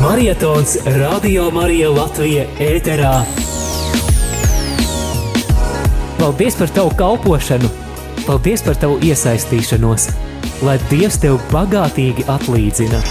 [0.00, 3.10] Marietons Radio Marija Latvija ēterā.
[6.16, 7.68] Paldies par tavu kalpošanu!
[8.24, 10.08] Paldies par tavu iesaistīšanos!
[10.64, 13.02] Lai Dievs tev bagātīgi atlīdzina!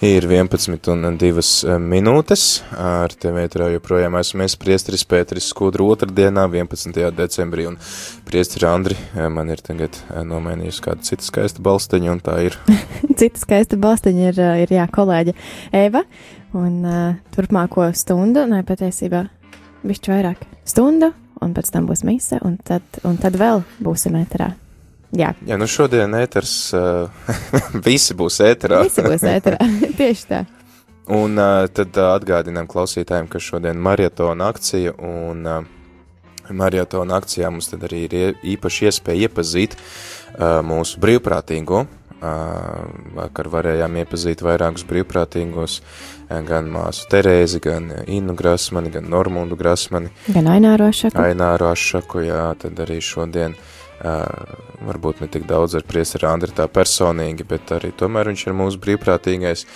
[0.00, 1.28] Ir 11 un 2
[1.68, 2.42] eh, minūtes.
[2.72, 6.96] Ar tevi ētrā joprojām esmu es, priesteris Pēteris Skudru otrdienā, 11.
[7.12, 7.66] decembrī.
[7.68, 7.76] Un
[8.24, 12.56] priesteri Andri, eh, man ir tagad eh, nomainījusi kāda cita skaista balsteņa, un tā ir.
[13.20, 15.36] cita skaista balsteņa ir, ir jā, kolēģa
[15.82, 16.06] Eva.
[16.56, 19.20] Un uh, turpmāko stundu, nē, patiesībā,
[19.84, 21.12] bišķi vairāk stundu,
[21.44, 24.48] un pēc tam būs mise, un tad, un tad vēl būsim ēterā.
[25.16, 27.10] Jā, Jā nu šodien ēters, uh,
[27.86, 28.84] visi būs ēterā.
[28.86, 29.58] visi būs ēterā,
[30.00, 30.44] tieši tā.
[31.10, 35.48] Un uh, tad uh, atgādinām klausītājiem, ka šodien maratona akcija, un
[36.50, 39.76] maratona akcijā mums tad arī ir īpaši iespēja iepazīt
[40.66, 41.84] mūsu brīvprātīgo.
[43.16, 45.76] Vakar varējām iepazīt vairākus brīvprātīgos,
[46.46, 51.22] gan māsu Terēzi, gan Innu Grasmani, gan Normundu Grasmani, Gan Aināro šaku.
[51.22, 53.69] Aināru Ašaku, jā, tad arī šodien uh,
[54.00, 58.80] varbūt ne tik daudz ar priesteri Andri tā personīgi, bet arī tomēr viņš ir mūsu
[58.80, 59.66] brīvprātīgais,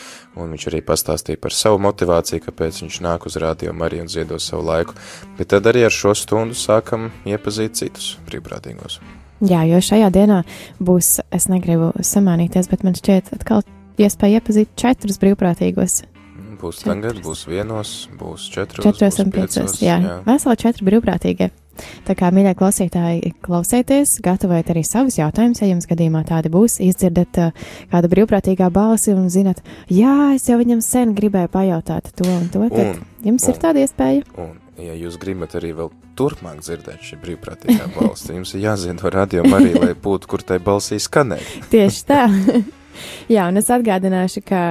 [0.41, 4.39] un viņš arī pastāstīja par savu motivāciju, kāpēc viņš nāk uz radio Mariju un ziedo
[4.41, 4.97] savu laiku,
[5.39, 9.01] bet tad arī ar šo stundu sākam iepazīt citus brīvprātīgos.
[9.45, 10.41] Jā, jo šajā dienā
[10.81, 13.65] būs, es negribu samānīties, bet man šķiet atkal
[14.01, 16.05] iespēja iepazīt četrus brīvprātīgos.
[16.65, 16.87] Būs Četras.
[16.87, 19.99] tagad, būs vienos, būs četros, Četros būs un piecos, piecos, jā.
[20.01, 20.17] jā.
[20.25, 21.51] Veseli četri brīvprātīgie.
[22.07, 26.79] Tā kā, mīļie klausītāji, klausieties, gatavojiet arī savus jautājumus, ja jums gadījumā tādi būs.
[26.85, 32.29] Izdzirdat uh, kādu brīvprātīgā balsi un zinat, jā, es jau viņam sen gribēju pajautāt to
[32.31, 33.03] un to, tad Un-
[33.33, 34.23] jums ir un- tāda iespēja.
[34.39, 39.11] Un, ja jūs gribat arī vēl turpmāk dzirdēt šī brīvprātīgā balss, tad jums ir jāzina
[39.15, 41.69] radio Marija, lai būtu, kur tai balsī skanēt.
[41.75, 42.25] Tieši tā.
[43.33, 44.63] Jā, un es atgādināšu, ka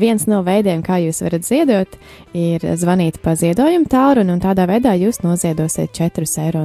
[0.00, 1.96] viens no veidiem, kā jūs varat ziedot,
[2.36, 6.64] ir zvanīt pa ziedojumu tālruni, un tādā veidā jūs noziedosiet 4,27 eiro,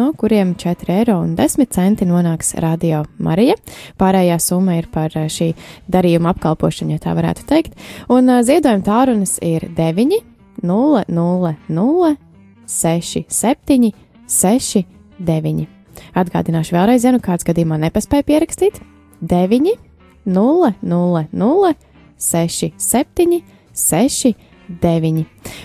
[0.00, 3.56] no kuriem 4,10 eiro nonāks Radio Marija.
[4.00, 5.52] Pārējā summa ir par šī
[5.90, 7.76] darījuma apkalpošanu, ja tā varētu teikt.
[8.10, 10.20] Un ziedojuma tālrunis ir 9,
[10.62, 12.14] 0, 0, 0,
[12.66, 13.92] 6, 7,
[14.26, 14.84] 6,
[15.20, 15.79] 9.
[16.18, 18.80] Atgādināšu vēlreiz, ja nu kāds gadījumā nepaspēja pierakstīt.
[19.20, 19.74] 9,
[20.24, 21.74] 0, 0, 0,
[22.16, 23.40] 6, 7,
[23.72, 24.34] 6,
[24.80, 25.24] 9.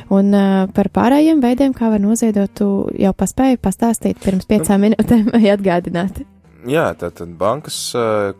[0.10, 2.64] Un uh, par pārējiem veidiem, kā var noziedot,
[3.00, 6.26] jau paspēji pastāstīt pirms piecām minūtēm vai atgādināt.
[6.66, 7.78] Jā, tātad bankas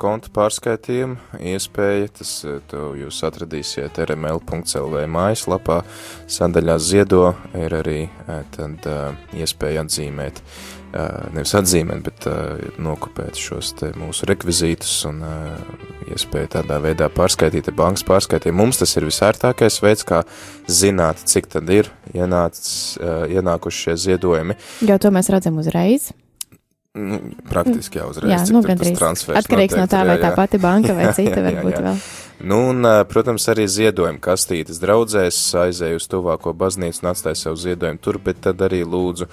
[0.02, 2.32] konta pārskaitījuma iespēja, tas
[2.98, 5.84] jūs atradīsiet rml.lv mājaslapā,
[6.26, 8.00] sadaļā ziedo ir arī
[8.56, 8.90] tad
[9.38, 10.85] iespēja atzīmēt, uh,
[11.36, 15.56] nevis atzīmēt, bet uh, nokopēt šos mūsu rekvizītus un uh,
[16.12, 18.62] iespēja tādā veidā pārskaitīt bankas pārskaitījumu.
[18.64, 20.24] Mums tas ir visērtākais veids, kā
[20.72, 24.60] zināt, cik tad ir ienācis, ienākuši šie ziedojumi.
[24.86, 26.12] Jo to mēs redzam uzreiz.
[26.96, 27.20] Nu,
[27.50, 28.32] praktiski jau uzreiz.
[28.32, 28.96] jā, nu gandrīz.
[28.96, 30.36] Atkarīgs no notiek, tā, jā, vai tā jā.
[30.38, 31.82] pati banka vai cita Jā, varbūt jā.
[31.90, 31.98] vēl.
[32.40, 38.02] Nu, un, protams, arī ziedojuma kastītes draudzēs aizēju uz tuvāko baznīcu un atstāju savu ziedojumu
[38.04, 39.30] tur, bet tad arī lūdzu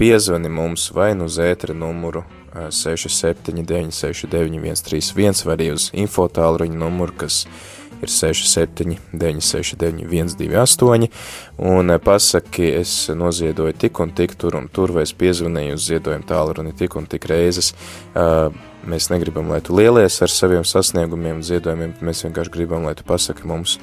[0.00, 6.82] piezvani mums vai nu uz ētra numuru ā, 679 69 131 vai arī uz infotālruņa
[6.82, 11.10] numuru, kas ir 67 969 128
[11.58, 15.90] un ā, pasaki, es noziedoju tik un tik tur un tur, vai es piezvanīju uz
[15.90, 17.74] ziedojumu tālruni tik un tik reizes.
[18.14, 18.48] Ā,
[18.88, 23.04] Mēs negribam, lai tu lielies ar saviem sasniegumiem un ziedojumiem, mēs vienkārši gribam, lai tu
[23.04, 23.74] pasaki mums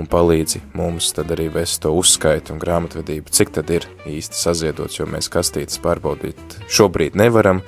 [0.00, 5.00] un palīdzi mums tad arī vest to uzskaitu un grāmatvedību, cik tad ir īsti saziedots,
[5.00, 7.60] jo mēs kastītes pārbaudīt šobrīd nevaram,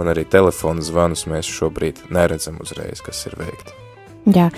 [0.00, 3.89] un arī telefona zvanus mēs šobrīd neredzam uzreiz, kas ir veikti.
[4.28, 4.50] Jā,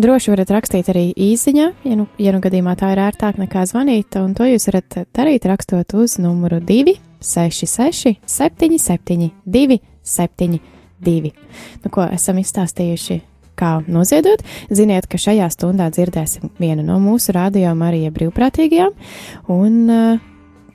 [0.00, 4.16] droši varat rakstīt arī īsiņā, ja nu, ja nu gadījumā tā ir ērtāk nekā zvanīt,
[4.16, 10.60] un to jūs varat darīt rakstot uz numuru 2, 6, 6, 7, 7, 2, 7,
[11.04, 11.32] 2.
[11.84, 13.20] Nu, ko esam izstāstījuši,
[13.60, 14.40] kā noziedot.
[14.72, 18.96] Ziniet, ka šajā stundā dzirdēsim vienu no mūsu radio Marija brīvprātīgajām,
[19.52, 19.82] un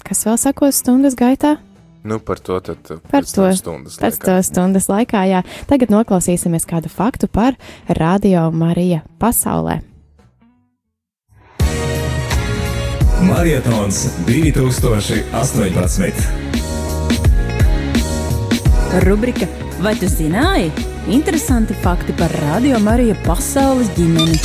[0.05, 1.57] kas vēl sakos stundas gaitā?
[2.05, 2.77] Nu, par to tad
[3.11, 4.25] Par to- stundas Pēc laikā.
[4.25, 5.39] to stundas laikā, jā.
[5.65, 7.55] Tagad noklausīsimies kādu faktu par
[7.89, 9.79] Radio Marija pasaulē.
[13.25, 16.13] Marietons 2018.
[19.05, 19.47] Rubrika
[19.81, 20.69] Vai tu zināji?
[21.11, 24.37] Interesanti fakti par Radio Mariju pasaules ģimeni.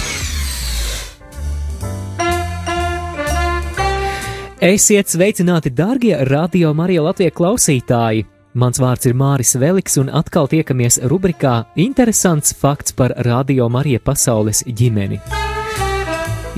[4.61, 8.27] Esiet sveicināti, darbie radio Marija Latvijas klausītāji!
[8.61, 14.61] Mans vārds ir Māris Veliks, un atkal tiekamies rubrikā Interesants fakts par radio Marija pasaules
[14.69, 15.17] ģimeni.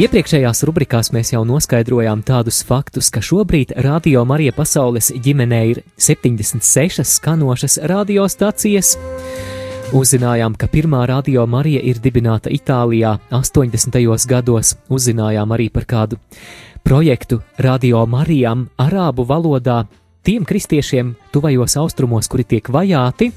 [0.02, 7.06] Iepriekšējās rubrikās mēs jau noskaidrojām tādus faktus, ka šobrīd Radio Marija pasaules ģimenē ir 76
[7.06, 8.96] skanošas radiostacijas.
[9.94, 14.02] Uzzinājām, ka pirmā radio Marija ir dibināta Itālijā 80.
[14.26, 16.19] gados, uzzinājām arī par kādu
[16.84, 19.84] projektu Radio Marijam arābu valodā
[20.23, 23.32] tiem kristiešiem tuvajos austrumos, kuri tiek vajāti.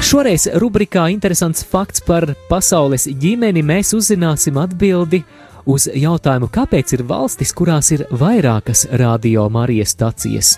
[0.00, 5.20] Šoreiz rubrikā Interesants fakts par pasaules ģimeni mēs uzzināsim atbildi
[5.68, 10.56] uz jautājumu, kāpēc ir valstis, kurās ir vairākas radio Marijas stacijas.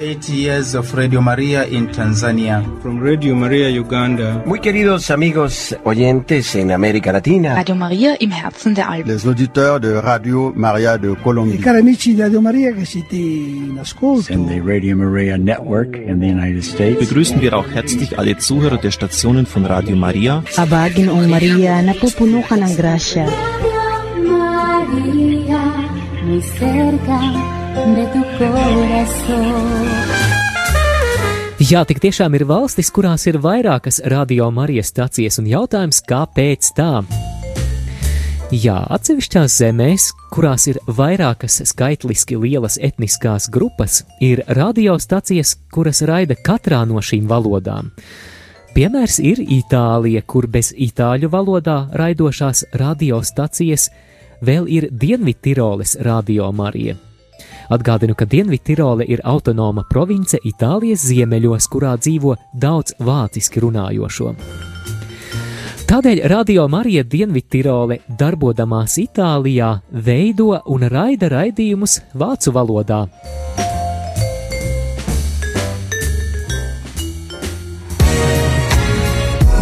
[0.00, 2.62] Eight years of Radio Maria in Tanzania.
[2.82, 4.44] From Radio Maria Uganda.
[4.46, 7.56] Muy queridos amigos oyentes en América Latina.
[7.56, 9.12] Radio Maria im Herzen der Alpen.
[9.12, 11.56] Les auditeurs de Radio Maria de Colombie.
[11.56, 14.32] I cari amici di Radio Maria che siete in ascolto.
[14.32, 17.00] In the Radio Maria Network in the United States.
[17.00, 20.44] Begrüßen wir auch herzlich alle Zuhörer der Stationen von Radio Maria.
[20.56, 23.26] Abagin ong Maria napupunukan ng grasya.
[23.26, 25.62] Radio Maria,
[26.22, 29.78] muy cerca de tu corazón.
[31.58, 37.02] Jā, tik tiešām ir valstis, kurās ir vairākas radio Marijas stacijas, un jautājums, kāpēc tā?
[38.54, 46.84] Jā, atsevišķās zemēs, kurās ir vairākas skaitliski lielas etniskās grupas, ir radiostacijas, kuras raida katrā
[46.88, 47.90] no šīm valodām.
[48.78, 53.90] Piemērs ir Itālija, kur bez itāļu valodā raidošās radiostacijas
[54.40, 57.07] vēl ir Dienvidtiroles radio Marija.
[57.68, 64.32] Atgādinu, ka Dienvidtirole ir autonoma province Itālijas ziemeļos, kurā dzīvo daudz vāciski runājošo.
[65.88, 73.06] Tādēļ Radio Marija Dienvidtirole, darbodamās Itālijā, veido un raida raidījumus vācu valodā.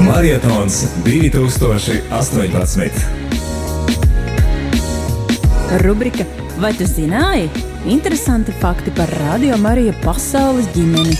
[0.06, 2.90] Marietons 2018.
[5.82, 7.50] Rubrika Vai tu zināji?
[7.92, 11.16] Interesanti fakti par Radio Mariju pasaules ģimeni.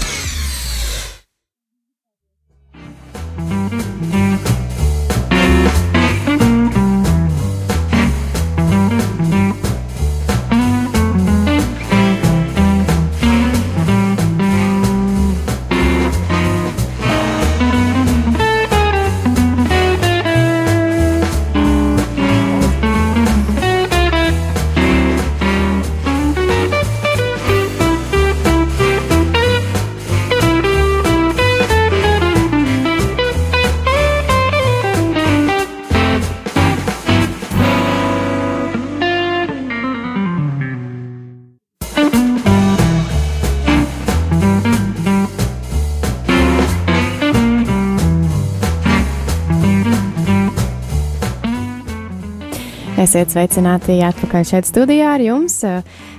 [52.97, 55.59] Esiet sveicināti atpakaļ šeit studijā ar jums,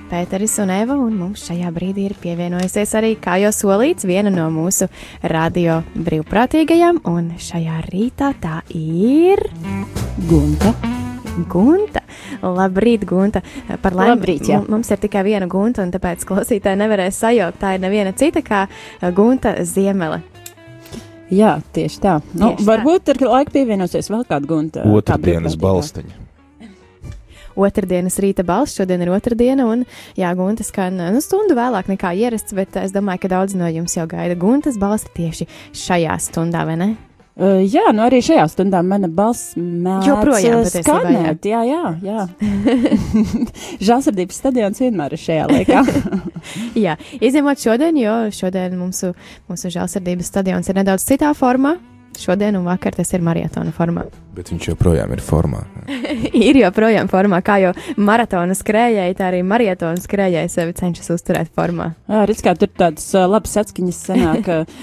[0.08, 4.44] Pēteris un Eva, un mums šajā brīdī ir pievienojusies arī, kā jau solīts, viena no
[4.54, 4.86] mūsu
[5.26, 9.42] radio brīvprātīgajām, un šajā rītā tā ir
[10.30, 10.70] Gunta.
[11.50, 12.04] Gunta.
[12.46, 13.42] Labrīt, Gunta.
[13.82, 14.62] Par laimi, Labrīt, jā.
[14.70, 17.58] mums ir tikai viena Gunta, un tāpēc klausītāji nevarēs sajaukt.
[17.58, 18.62] Tā ir neviena cita kā
[19.18, 20.22] Gunta Ziemele.
[21.34, 22.16] Jā, tieši tā.
[22.32, 22.70] Nu, Tieši tā.
[22.70, 24.86] varbūt ar laiku pievienosies vēl kāda gunta.
[24.88, 26.27] Otradienas balstiņa.
[27.58, 29.84] Otradienas rīta balss, šodien ir otrdiena, un
[30.18, 33.98] jā, Gunta skan nu, stundu vēlāk nekā ierasts, bet es domāju, ka daudz no jums
[33.98, 36.90] jau gaida Guntas balsi tieši šajā stundā, vai ne?
[37.38, 41.44] Uh, jā, nu arī šajā stundā mana balss Joprojām, uh, patiesībā, skanēt.
[41.46, 42.24] Jā, jā, jā.
[43.90, 45.84] Žāsardības stadions vienmēr ir šajā laikā.
[46.86, 49.12] Jā, izņemot šodien, jo šodien mūsu,
[49.46, 51.76] mūsu žēlsirdības stadions ir nedaudz citā formā.
[52.18, 54.04] Šodien un vakar tas ir maratona formā.
[54.34, 55.62] Bet viņš joprojām ir formā.
[56.48, 61.92] ir joprojām formā, kā jau maratona skrējēji, tā arī maratona skrējēji sevi cenšas uzturēt formā.
[62.08, 64.76] redz, kā tur tādas uh, labas atskaņas sanāk uh,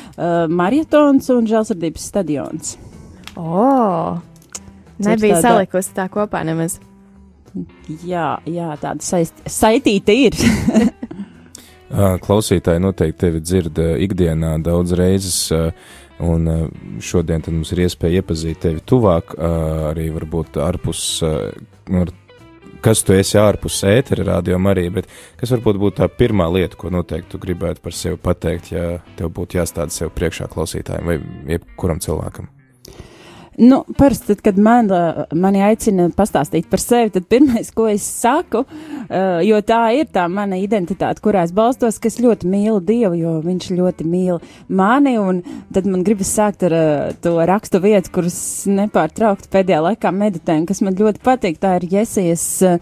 [0.48, 2.76] maratons un žēlsardības stadions.
[3.36, 4.18] O!
[5.04, 6.80] Nebija tāda- salikusi tā kopā nemaz.
[8.04, 10.36] Jā, jā tāda saist, saitīta ir.
[12.26, 15.70] Klausītāji noteikti tevi dzird ikdienā daudz reizes, ā,
[16.24, 16.60] un ā,
[17.04, 19.50] šodien mums ir iespēja iepazīt tevi tuvāk, ā,
[19.92, 21.34] arī varbūt ārpus, ā,
[21.92, 22.06] nu,
[22.86, 26.92] kas tu esi ārpus ētera rādījuma arī, bet kas varbūt būtu tā pirmā lieta, ko
[26.94, 31.20] noteikti tu gribētu par sevi pateikt, ja tev būtu jāstāda sev priekšā klausītājiem vai
[31.56, 32.55] jebkuram cilvēkam.
[33.58, 34.90] Nu, parasti, tad, kad man,
[35.32, 40.26] mani aicina pastāstīt par sevi, tad pirmais, ko es saku, uh, jo tā ir tā
[40.32, 45.16] mana identitāte, kurā es balstos, ka es ļoti mīlu Dievu, jo Viņš ļoti mīl mani,
[45.74, 50.84] tad man gribas sākt ar uh, to rakstu vietu, kuras nepārtraukti pēdējā laikā meditēju, kas
[50.84, 51.62] man ļoti patīk.
[51.62, 51.88] Tā ir
[52.66, 52.80] uh,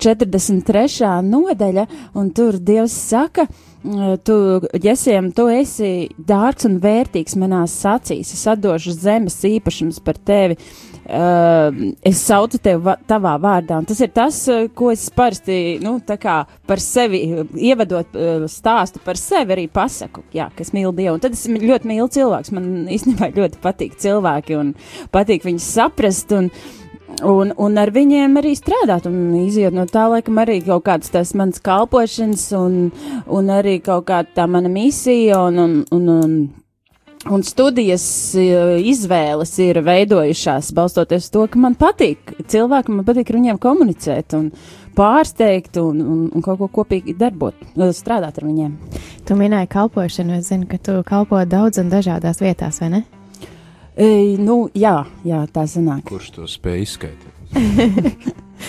[0.00, 1.12] 43.
[1.26, 3.75] nodaļa, un tur Dievs saka, uh,
[4.24, 4.36] tu,
[4.82, 8.32] Jesiem, tu esi dārgs un vērtīgs manās acīs.
[8.34, 10.58] Es atdošu zemes īpašums par tevi.
[11.06, 13.76] Uh, es saucu tevi va tavā vārdā.
[13.78, 16.00] Un tas ir tas, uh, ko es parasti, nu,
[16.66, 17.20] par sevi,
[17.62, 21.14] ievadot uh, stāstu par sevi, arī pasaku, jā, ka es mīlu Dievu.
[21.14, 22.50] Un tad es ļoti mīlu cilvēkus.
[22.56, 24.74] Man īstenībā ļoti patīk cilvēki un
[25.14, 26.34] patīk viņus saprast.
[26.34, 26.85] Un, uh,
[27.24, 31.32] Un, un ar viņiem arī strādāt, un iziet no tā, laikam, arī kaut kādas tās
[31.38, 32.76] manas kalpošanas, un,
[33.32, 36.36] un arī kaut kāda tā mana misija, un, un, un, un,
[37.32, 38.04] un studijas
[38.36, 44.36] eh, izvēles ir veidojušās, balstoties to, ka man patīk cilvēki, man patīk ar viņiem komunicēt,
[44.36, 44.52] un
[44.96, 48.76] pārsteigt, un, un, un kaut ko kopīgi darbot, eh, strādāt ar viņiem.
[49.24, 53.06] Tu minēji kalpošanu, es zinu, ka tu kalpo daudz un dažādās vietās, vai ne?
[53.96, 56.04] E, nu, jā, jā, tā sanāk.
[56.10, 57.32] Kurš to spēj izskaidrot?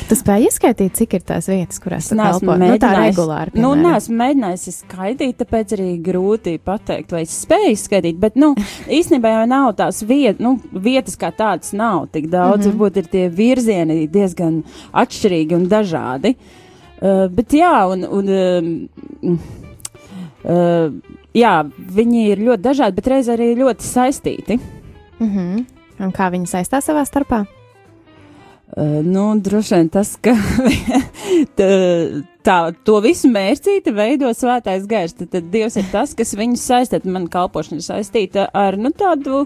[0.08, 2.56] Tu spēj izskaidrot, cik ir tās vietas, kurās tu kalpo?
[2.60, 3.54] Nu, tā regulāri.
[3.60, 8.20] Nu, neesmu mēģinājis izskaidrot, tāpēc arī grūti pateikt, vai es spēju izskaidrot.
[8.22, 8.54] Bet, nu,
[9.00, 12.66] īstenībā jau nav tās viet, nu, vietas kā tādas nav tik daudz.
[12.66, 12.78] Mm -hmm.
[12.78, 16.36] Varbūt ir tie virzieni diezgan atšķirīgi un dažādi.
[17.02, 18.04] Uh, bet jā, un.
[18.04, 19.38] un uh,
[20.44, 20.94] uh,
[21.34, 21.54] jā,
[21.96, 24.60] viņi ir ļoti dažādi, bet reizē arī ļoti saistīti.
[25.20, 25.66] Mm -hmm.
[26.00, 27.46] Un kā viņi saistās savā starpā?
[28.68, 30.34] Uh, nu, droši vien tas, ka
[31.58, 31.68] tā,
[32.44, 37.08] tā, to visu mērcīti veido svētais gairs, tad, tad Dievs ir tas, kas viņus saistīt.
[37.08, 39.46] Man kalpošana ir saistīta ar nu, tādu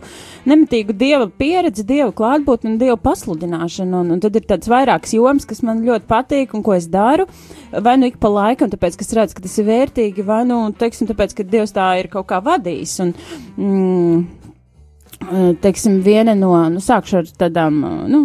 [0.50, 4.02] nemitīgu Dieva pieredzi, Dieva klātbūtni un Dieva pasludināšanu.
[4.02, 7.30] Un, un tad ir tāds vairāks joms, kas man ļoti patīk un ko es daru.
[7.72, 10.64] Vai nu ik pa laikam, tāpēc, ka es redzu, ka tas ir vērtīgi, vai nu,
[10.74, 12.98] teiksim, tāpēc, ka Dievs tā ir kaut kā vadījis.
[13.06, 13.14] Un,
[13.62, 14.51] mm,
[15.62, 18.22] teiksim, viena no, nu, sākšu ar tādām, eh, nu,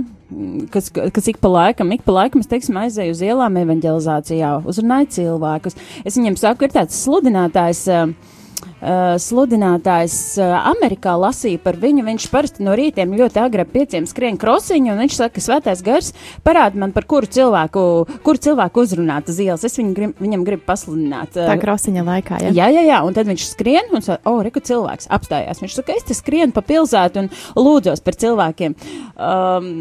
[0.73, 5.13] kas, kas ik pa laikam, ik pa laikam, es teiksim, aizēju uz ielām evanģelizācijā, uzrunāju
[5.19, 5.79] cilvēkus.
[6.05, 7.85] Es viņiem saku, ir tāds sludinātājs.
[7.87, 8.35] Uh,
[8.81, 12.05] uh, sludinātājs uh, Amerikā lasīja par viņu.
[12.07, 15.85] Viņš parasti no rītiem ļoti agri ap pieciem skrien krosiņu, un viņš saka, ka svētais
[15.87, 16.13] gars
[16.47, 17.85] parāda man, par kuru cilvēku,
[18.27, 19.67] kuru cilvēku uzrunāt uz ielas.
[19.67, 21.37] Es viņu grib, viņam gribu pasludināt.
[21.37, 22.57] Uh, Tā krosiņa laikā, jā.
[22.57, 25.63] Jā, jā, jā, un tad viņš skrien, un saka, o, oh, reku cilvēks apstājās.
[25.65, 28.77] Viņš saka, es te skrienu pa pilsētu un lūdzos par cilvēkiem.
[29.17, 29.73] Um,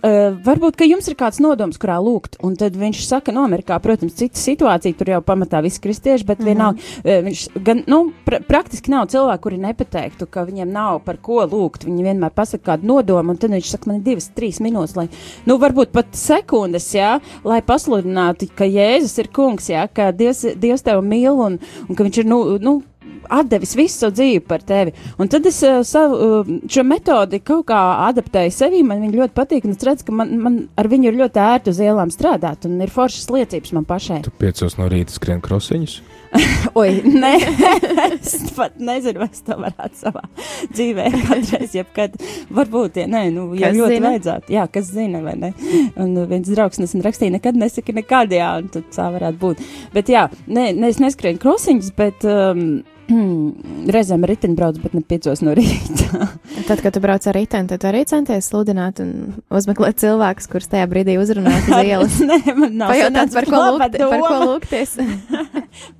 [0.00, 3.76] Uh, varbūt, ka jums ir kāds nodoms, kurā lūgt, un tad viņš saka, no Amerikā,
[3.84, 6.48] protams, cita situācija, tur jau pamatā visi kristieši, bet mm -hmm.
[6.48, 11.16] vienalga, uh, viņš gan, nu, pra praktiski nav cilvēku, kuri nepateiktu, ka viņiem nav par
[11.16, 14.60] ko lūgt, viņi vienmēr pasaka kādu nodomu, un tad viņš saka, man ir divas, trīs
[14.60, 15.08] minūtes, lai,
[15.46, 20.82] nu, varbūt pat sekundes, jā, lai pasludinātu, ka Jēzus ir kungs, jā, ka Dievs, Dievs
[20.82, 22.82] tevi mīl, un, un ka viņš ir, nu, nu
[23.30, 24.94] atdevis visu savu dzīvi par tevi.
[25.20, 29.36] Un tad es uh, savu, uh, šo metodi kaut kā adaptēju sevī, man viņa ļoti
[29.36, 32.66] patīk, un es redzu, ka man, man ar viņu ir ļoti ērti uz ielām strādāt,
[32.68, 34.22] un ir foršas liecības man pašai.
[34.26, 36.00] Tu piecos no rīta skrien krosiņus?
[36.78, 37.32] Oi, nē,
[38.14, 40.22] es pat nezinu, vai es to varētu savā
[40.70, 42.14] dzīvē kādreiz, jebkad.
[42.54, 44.12] Varbūt, ja nē, nu, ja kas ļoti zina?
[44.12, 44.54] vajadzētu.
[44.54, 45.52] Jā, kas zina, vai ne?
[46.00, 49.66] Un viens draugs nesen rakstīja, nekad nesaki nekad, jā, un tad tā varētu būt.
[49.96, 52.26] Bet jā, nē, ne, es neskrienu krosiņus, bet.
[52.28, 52.80] Um,
[53.94, 56.28] Reizēm riteņi brauc, bet ne piecos no rīta.
[56.68, 59.12] tad, kad tu brauc ar riteni, tad arī centies sludināt un
[59.50, 62.18] uzmeklēt cilvēkus, kurus tajā brīdī uzrunāt uz ielas.
[62.30, 64.96] Nē, man nav Pajautāt, par ko, lūgt, par ko lūgties.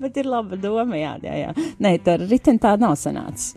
[0.02, 1.70] bet ir laba doma, jā, jā, jā.
[1.82, 3.54] Nē, tā riteni tā nav sanācis.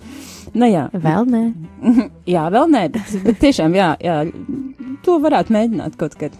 [0.53, 0.87] Nu, jā.
[0.93, 1.43] Vēl nē.
[2.35, 4.17] jā, vēl nē, bet, bet tiešām, jā, jā,
[5.05, 6.35] to varētu mēģināt kaut kad.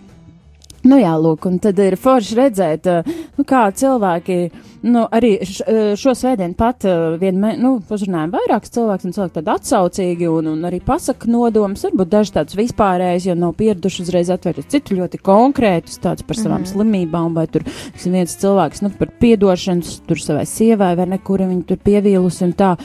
[0.83, 2.89] Nu jā, lūk, un tad ir forši redzēt,
[3.37, 4.39] nu, kā cilvēki
[4.83, 9.51] Nu, arī eh, šo svētdienu pat uh, vienmēr, nu, uzrunājam vairākus cilvēkus, un cilvēki tad
[9.53, 14.67] atsaucīgi, un, un arī pasaka nodomus, varbūt daži tāds vispārējais, jo nav pieraduši uzreiz atvērt
[14.73, 16.73] citu ļoti konkrētus tāds par savām mm -hmm.
[16.73, 17.63] slimībām, vai tur
[18.03, 22.75] viens cilvēks, nu, par piedošanas, tur savai sievai vai nekura viņa tur pievīlus un tā.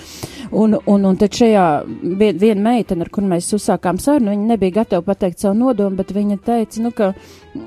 [0.50, 1.66] Un, un, un tad šajā
[2.18, 6.14] vien, viena meitene, ar kuru mēs uzsākām sarunu, viņa nebija gatava pateikt savu nodomu, bet
[6.14, 7.12] viņa teica, nu, ka,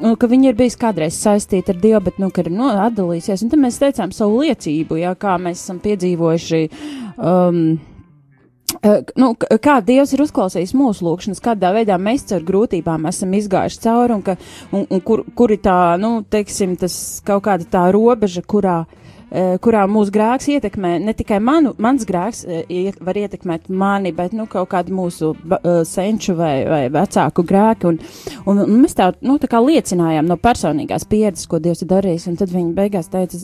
[0.01, 3.43] nu, ka viņa ir bijis kādreiz saistīta ar Dievu, bet, nu, ka ir no, atdalīsies.
[3.43, 6.61] Un tad mēs teicām, savu liecību, ja, kā mēs esam piedzīvojuši.
[7.17, 7.63] Um,
[8.81, 13.81] eh, Nu, kā Dievs ir uzklausījis mūsu lūgšanas, kādā veidā mēs caur grūtībām esam izgājuši
[13.83, 14.37] cauri, un, ka,
[14.71, 16.95] un, un kur, kur ir tā, nu, teiksim, tas
[17.27, 19.11] kaut kāda tā robeža, kurā, uh,
[19.63, 22.63] kurā mūsu grēks ietekmē ne tikai manu, mans grēks uh,
[23.05, 25.33] var ietekmēt mani, bet nu, kaut kādu mūsu
[25.87, 27.91] senču vai, vai vecāku grēku.
[27.91, 27.99] Un,
[28.45, 32.27] un, un mēs tā, nu, tā kā liecinājām no personīgās pieredzes, ko Dievs ir darījis.
[32.31, 33.39] Un tad viņi beigās teica,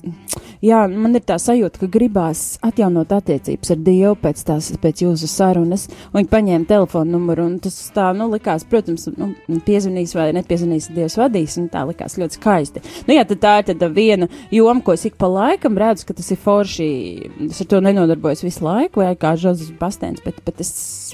[0.64, 5.30] jā, man ir tā sajūta, ka gribās atjaunot attiecības ar Dievu pēc, tās, pēc jūsu
[5.32, 5.88] sarunas.
[6.12, 9.32] Un viņi paņēma telefonu numuru, un tas tā, nu, likās, protams, nu,
[9.66, 12.84] piezvanīs vai nepiezvanīs, Dievs vadīs, un tā likās ļoti skaisti.
[13.08, 16.18] Nu, jā, tad tā ir tad viena joma, ko es ik pa laikam redzu, ka
[16.18, 16.90] tas ir forši.
[17.50, 20.72] Es ar to nenodarbojos visu laiku, vai kā Žozefs Bastēns, bet, bet es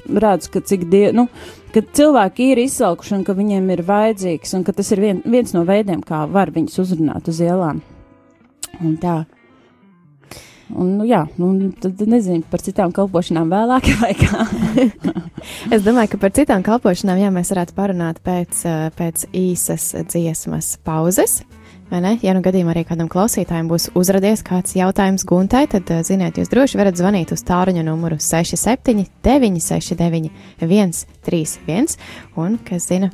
[0.10, 1.28] redzu, ka cik Dievs, nu,
[1.74, 5.56] ka cilvēki ir izsalkuši un ka viņiem ir vajadzīgs, un ka tas ir vien, viens
[5.56, 7.82] no veidiem, kā var viņus uzrunāt uz ielām.
[8.82, 9.24] Un tā.
[10.74, 14.46] Un, nu, jā, nu, tad nezinu par citām kalpošanām vēlāk, vai kā.
[15.76, 18.64] es domāju, ka par citām kalpošanām jā, mēs varētu parunāt pēc,
[18.98, 21.44] pēc īsas dziesmas pauzes.
[21.94, 26.80] Ja nu gadījumā arī kādam klausītājam būs uzradies kāds jautājums Guntai, tad ziniet, jūs droši
[26.80, 30.32] varat zvanīt uz tāruņa numuru 67 969
[30.64, 31.94] 131
[32.42, 33.12] un, kas zina,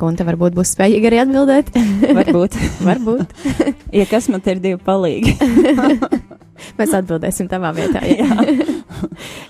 [0.00, 1.72] Gunta varbūt būs spējīga arī atbildēt.
[2.18, 2.58] varbūt.
[2.88, 3.34] varbūt.
[3.98, 5.36] ja kas man te ir divi palīgi.
[6.78, 8.04] Mēs atbildēsim tavā vietā.
[8.06, 8.28] Jā.
[8.28, 8.68] jā.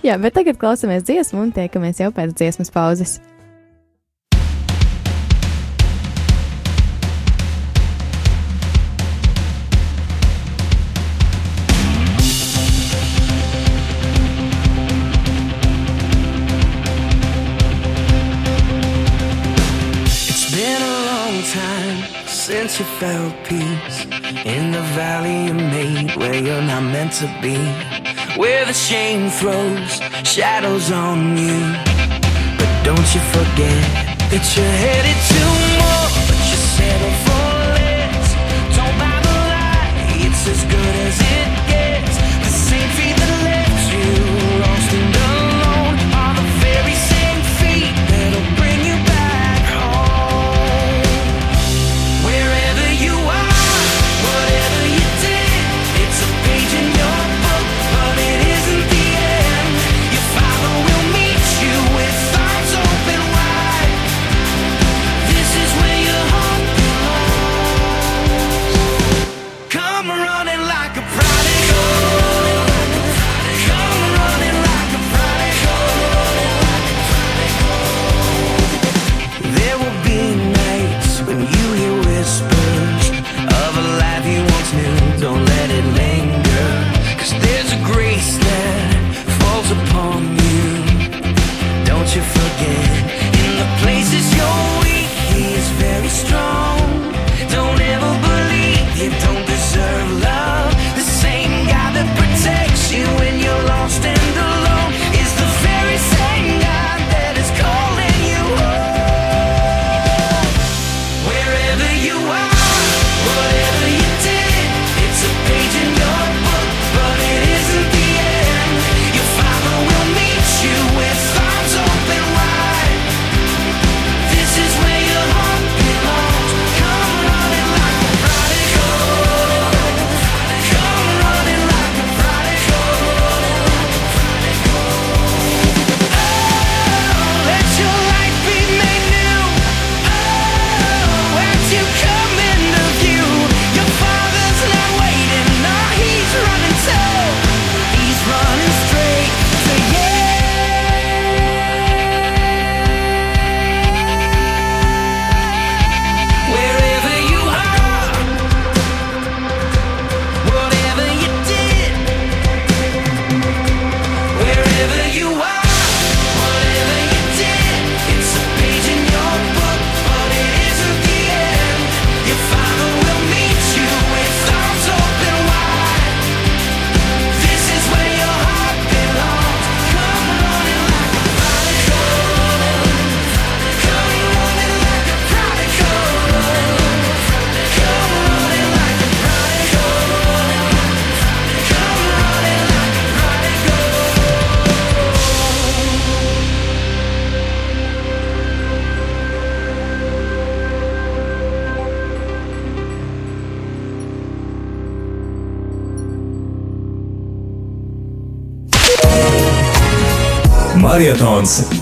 [0.06, 3.18] jā, bet tagad klausāmies dziesmu un tiekamies jau pēc dziesmas pauzes.
[22.46, 24.04] Since you felt peace
[24.44, 27.56] in the valley you made where you're not meant to be,
[28.36, 29.92] where the shame throws
[30.26, 31.60] shadows on you.
[32.58, 33.82] But don't you forget
[34.30, 35.40] that you're headed to
[35.78, 38.28] more, but you settle for less.
[38.76, 41.31] Don't buy the lie, it's as good as it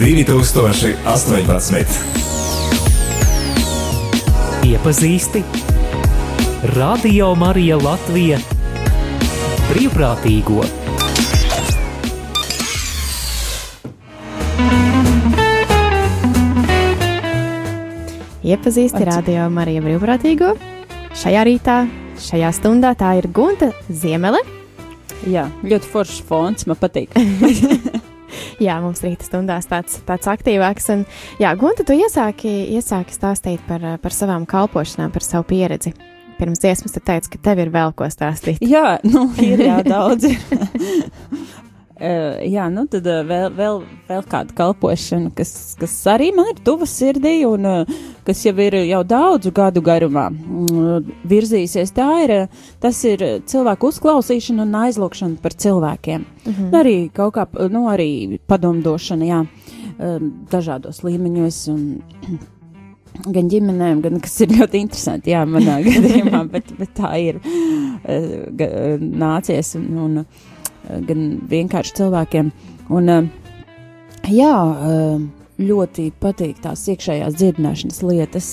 [0.01, 1.85] 2018.
[4.65, 5.43] Iepazīsti
[6.73, 8.39] Radio Marija Latvija
[9.69, 10.65] brīvprātīgo.
[18.41, 20.57] Iepazīsti radio Marija brīvprātīgo.
[21.13, 21.83] Šajā rītā,
[22.25, 24.41] šajā stundā tā ir Gunta Ziemele.
[25.29, 27.13] Jā, ļoti foršs fons, man patīk.
[28.63, 30.91] jā, mums rīta stundās tāds, tāds aktīvāks.
[30.95, 31.07] Un,
[31.43, 35.95] jā, Gunta, tu iesāki, iesāki stāstīt par, par savām kalpošanām, par savu pieredzi.
[36.41, 38.63] Pirms dziesmas tu teici, ka tev ir vēl ko stāstīt.
[38.65, 40.31] Jā, nu, ir jā, daudz.
[42.01, 46.61] Uh, jā, nu tad uh, vēl, vēl, vēl kāda kalpošana, kas, kas arī man ir
[46.65, 51.93] tuva sirdī un uh, kas jau ir jau daudzu gadu garumā uh, virzīsies.
[51.93, 52.33] Tā ir,
[52.81, 56.25] tas ir cilvēku uzklausīšana un aizlūkšana par cilvēkiem.
[56.25, 56.71] Mm -hmm.
[56.81, 62.01] Arī kaut kā, nu arī padomdošana, jā, uh, dažādos līmeņos un
[63.37, 67.41] gan ģimenēm, gan kas ir ļoti interesanti, jā, manā gadījumā, bet, bet tā ir
[69.01, 70.25] nācies un, un
[71.09, 72.51] gan vienkārši cilvēkiem.
[72.91, 73.13] Un,
[74.31, 74.55] jā,
[75.61, 78.51] ļoti patīk tās iekšējās dziedināšanas lietas,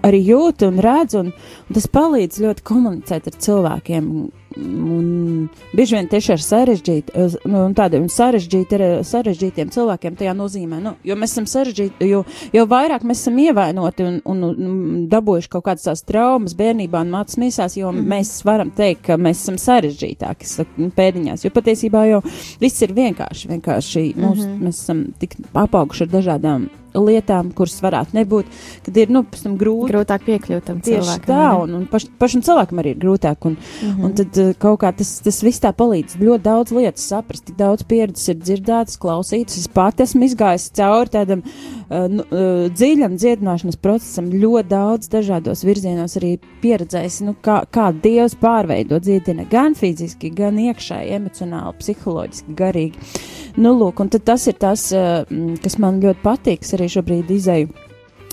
[0.00, 1.32] arī jūtu un redzu, un,
[1.68, 4.12] un tas palīdz ļoti komunicēt ar cilvēkiem.
[4.58, 11.16] Un bieži vien tieši ar sarežģītu, nu, tādiem sarežģīti, sarežģītiem cilvēkiem tajā nozīmē, nu, jo
[11.18, 12.24] mēs esam sarežģīti, jo,
[12.56, 17.14] jo vairāk mēs esam ievainoti un, un, un dabūjuši kaut kādas tās traumas bērnībā un
[17.14, 18.10] mācas miesās, jo mm -hmm.
[18.16, 20.66] mēs varam teikt, ka mēs esam sarežģītāki
[20.98, 22.20] pēdiņās, jo patiesībā jau
[22.60, 24.26] viss ir vienkārši, vienkārši mm -hmm.
[24.26, 29.24] mūs, mēs esam tik apauguši ar dažādām lietām, kuras varētu nebūt, kad ir nu,
[29.60, 29.90] grūti.
[29.92, 31.26] Grūtāk piekļūt tam cilvēkam.
[31.26, 33.46] Tā, un, un paš, pašam cilvēkam arī ir grūtāk.
[33.50, 34.04] Un, mm -hmm.
[34.04, 37.56] un tad uh, kaut kā tas, tas viss tā palīdz ļoti daudz lietas saprast, tik
[37.56, 39.58] daudz pieredzes ir dzirdētas, klausītas.
[39.58, 46.36] Es pati esmu izgājis cauri tādam uh, dziļam dziedināšanas procesam, ļoti daudz dažādos virzienos arī
[46.62, 53.12] pieredzējis, nu, kā, kā Dievs pārveido dziedina gan fiziski, gan iekšēji, emocionāli, psiholoģiski, garīgi.
[53.58, 55.24] Nu, lūk, un tas ir tas, uh,
[55.62, 57.88] kas man ļoti patīk arī šobrīd izēju.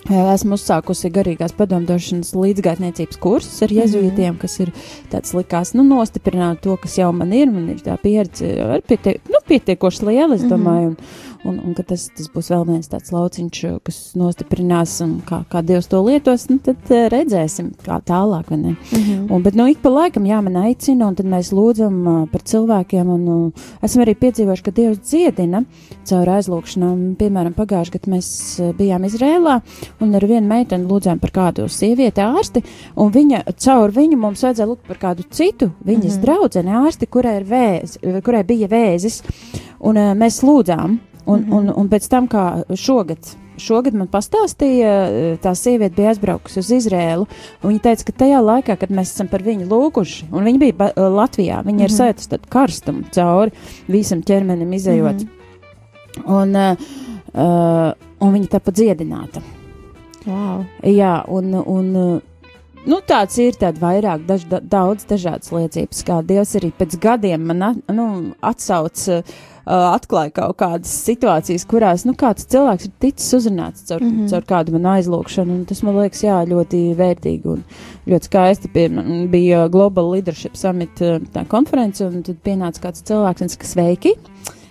[0.08, 4.40] Esmu uzsākusi garīgās padomdošanas līdzgaitniecības kursus ar jezuītiem, mm -hmm.
[4.40, 4.72] kas ir
[5.12, 7.52] tāds likās, nu, nostiprināt to, kas jau man ir.
[7.52, 10.90] Man ir tā pieredze ar pietiek, nu, pietiekoši liela, es domāju.
[10.90, 11.37] Mm -hmm.
[11.37, 15.42] un, un, un ka tas, tas būs vēl viens tāds lauciņš, kas nostiprinās un kā,
[15.52, 18.52] kā Dievs to lietos, nu, tad uh, redzēsim, kā tālāk.
[18.52, 19.32] Mm -hmm.
[19.32, 22.42] un, bet nu, ik pa laikam jā, man aicina, un tad mēs lūdzam uh, par
[22.42, 25.64] cilvēkiem, un uh, esam arī piedzīvojuši, ka Dievs dziedina
[26.04, 27.16] caur aizlūkšanām.
[27.16, 29.62] Piemēram, pagājušajā gadā mēs uh, bijām Izrēlā,
[30.00, 32.64] un ar vienu meiteni lūdzām par kādu sievieti ārsti,
[32.96, 36.22] un viņa, caur viņu mums vajadzēja lūgt par kādu citu viņas mm -hmm.
[36.22, 39.24] draudzeni ārsti, kurai, vēz, kurai bija vēzis,
[39.80, 40.98] un mēs lūdzām.
[41.28, 41.58] Un, mm -hmm.
[41.58, 43.20] un, un pēc tam, kā šogad,
[43.58, 44.92] šogad man pastāstīja,
[45.44, 47.26] tā sieviete bija aizbraukusi uz Izrēlu.
[47.64, 51.64] Viņa teica, ka tajā laikā, kad mēs esam par viņu lūguši, un viņa bija Latvijā,
[51.64, 51.84] viņa mm -hmm.
[51.84, 53.52] ir sajūta tādu karstumu cauri
[53.88, 55.24] visam ķermenim izējot.
[55.24, 56.34] Mm -hmm.
[56.42, 59.42] un, uh, un viņa tāpat dziedināta.
[60.26, 60.66] Wow.
[60.84, 61.54] Jā, un.
[61.66, 62.22] un
[62.88, 67.42] Nu, tāds ir tāds vairāk, daž, da, daudz dažādas liecības, kā Dievs arī pēc gadiem
[67.42, 69.22] man nu, atsauc uh,
[69.68, 74.30] atklāja kaut kādas situācijas, kurās nu, kāds cilvēks ir ticis uzrunāts caur, mm -hmm.
[74.32, 75.66] caur kādu manu aizlūgšanu.
[75.68, 77.64] Tas man liekas, jā, ļoti vērtīgi un
[78.08, 78.68] ļoti skaisti.
[78.74, 78.90] Pie,
[79.32, 81.00] bija Global Leadership Summit
[81.34, 84.16] tā konference, un tad pienāca kāds cilvēks un saka, sveiki!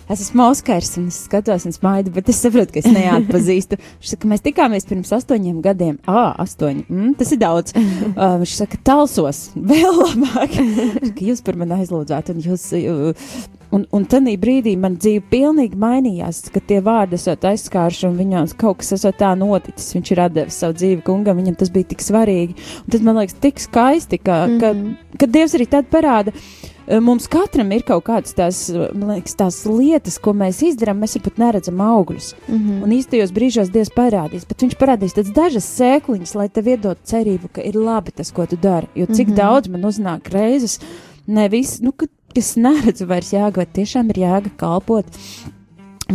[0.08, 3.78] es esmu Oskars, un es skatos un smaidu, bet es saprotu, ka es neatpazīstu.
[3.98, 5.98] Viņš saka, mēs tikāmies pirms astoņiem gadiem.
[6.06, 6.86] Ah, astoņi.
[6.86, 7.74] Mm, tas ir daudz.
[8.16, 10.54] Uh, viņš saka, talsos, vēl labāk.
[11.16, 12.64] ka jūs par mani aizlūdzāt, un jūs.
[12.78, 13.26] Uh,
[13.76, 18.48] Un, un tajā brīdī man dzīve pilnīgi mainījās, kad tie vārdi esat aizskāruši un viņam
[18.60, 19.92] kaut kas esot tā noticis.
[19.96, 22.56] Viņš ir devis savu dzīvi kungam, viņam tas bija tik svarīgi.
[22.84, 24.60] Un tad man liekas, tik skaisti, ka, mm -hmm.
[24.60, 25.18] ka, mhm.
[25.20, 26.32] ka Dievs arī tad parāda.
[26.86, 28.60] Eh, mums katram ir kaut kādas tās,
[28.94, 32.34] liekas, tās lietas, ko mēs izdarām, mēs pat neredzam augļus.
[32.48, 32.82] Mm -hmm.
[32.84, 37.62] Un īstajos brīžos Dievs parādīs, bet Viņš parādīs dažas sēkliņas, lai tev iedod cerību, ka
[37.62, 38.86] ir labi tas, ko tu dari.
[38.94, 39.36] Jo cik mm -hmm.
[39.36, 40.80] daudz man uznāk reizes,
[41.26, 42.06] nevis, nu, ka
[42.40, 45.18] es neredzu vairs jēga, vai tiešām ir jēga kalpot.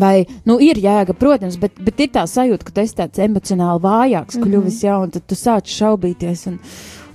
[0.02, 3.84] Vai, nu, ir jēga, protams, bet, bet ir tā sajūta, ka tu esi tāds emocionāli
[3.84, 4.48] vājāks, mm -hmm.
[4.48, 6.48] kļuvis jau, un tad tu sāc šaubīties.
[6.48, 6.60] Un,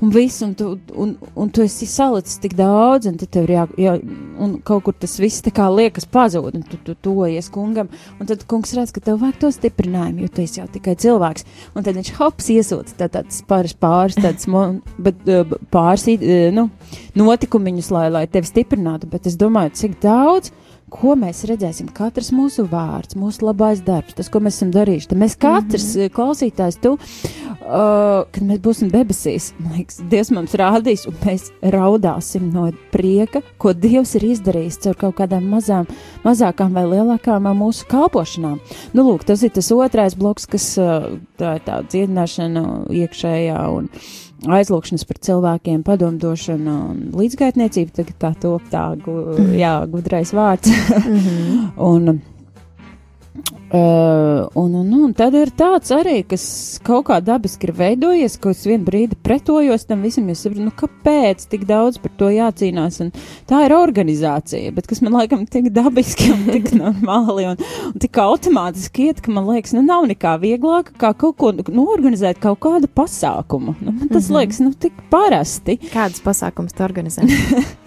[0.01, 3.65] un viss, un tu, un, un tu esi salicis tik daudz, un tev ir jā,
[3.81, 3.95] jā,
[4.43, 8.29] un kaut kur tas viss tā kā liekas pazūd, un tu, tu tojies kungam, un
[8.29, 11.87] tad kungs redz, ka tev vajag to stiprinājumu, jo tu esi jau tikai cilvēks, un
[11.87, 14.49] tad viņš hops iesūta tā, tāds pāris, pāris tāds,
[15.01, 15.27] bet
[15.75, 16.07] pāris,
[16.57, 16.69] nu,
[17.17, 20.53] notikumiņus, lai, lai tevi stiprinātu, bet es domāju, cik daudz
[20.93, 21.89] ko mēs redzēsim.
[21.95, 25.11] Katrs mūsu vārds, mūsu labais darbs, tas, ko mēs esam darījuši.
[25.11, 26.15] Tad mēs katrs mm -hmm.
[26.15, 26.97] klausītājs, tu,
[27.67, 33.43] uh, kad mēs būsim debesīs, man liekas, Dievs mums rādīs, un mēs raudāsim no prieka,
[33.63, 35.89] ko Dievs ir izdarījis caur kaut kādām mazām,
[36.25, 38.61] mazākām vai lielākām mūsu kalpošanām.
[38.95, 42.65] Nu, lūk, tas ir tas otrais bloks, kas uh, tā ir tā dziedināšana
[43.03, 43.91] iekšējā un
[44.45, 49.19] aizlūkšanas par cilvēkiem, padomdošana un līdzgaitniecība, tagad tā top tā, gu,
[49.57, 50.71] jā, gudrais vārds.
[50.71, 51.69] mm -hmm.
[51.91, 52.21] un,
[53.67, 56.45] Uh, un, un, un tad ir tāds arī, kas
[56.87, 60.75] kaut kā dabiski ir veidojies, ka es vienu brīdi pretojos tam visam, jo saprotu, nu
[60.79, 63.11] kāpēc tik daudz par to jācīnās, un
[63.51, 68.21] tā ir organizācija, bet kas man laikam tik dabiski un tik normāli un, un tik
[68.23, 72.63] automātiski iet, ka man liekas, nu nav nekā vieglāka, kā kaut ko, nu, organizēt kaut
[72.65, 73.75] kādu pasākumu.
[73.81, 74.39] Nu, man tas mm -hmm.
[74.39, 75.81] liekas, nu, tik parasti.
[75.91, 77.27] Kādas pasākums tu organizē?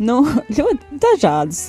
[0.00, 0.16] nu,
[0.58, 1.62] ļoti dažādas.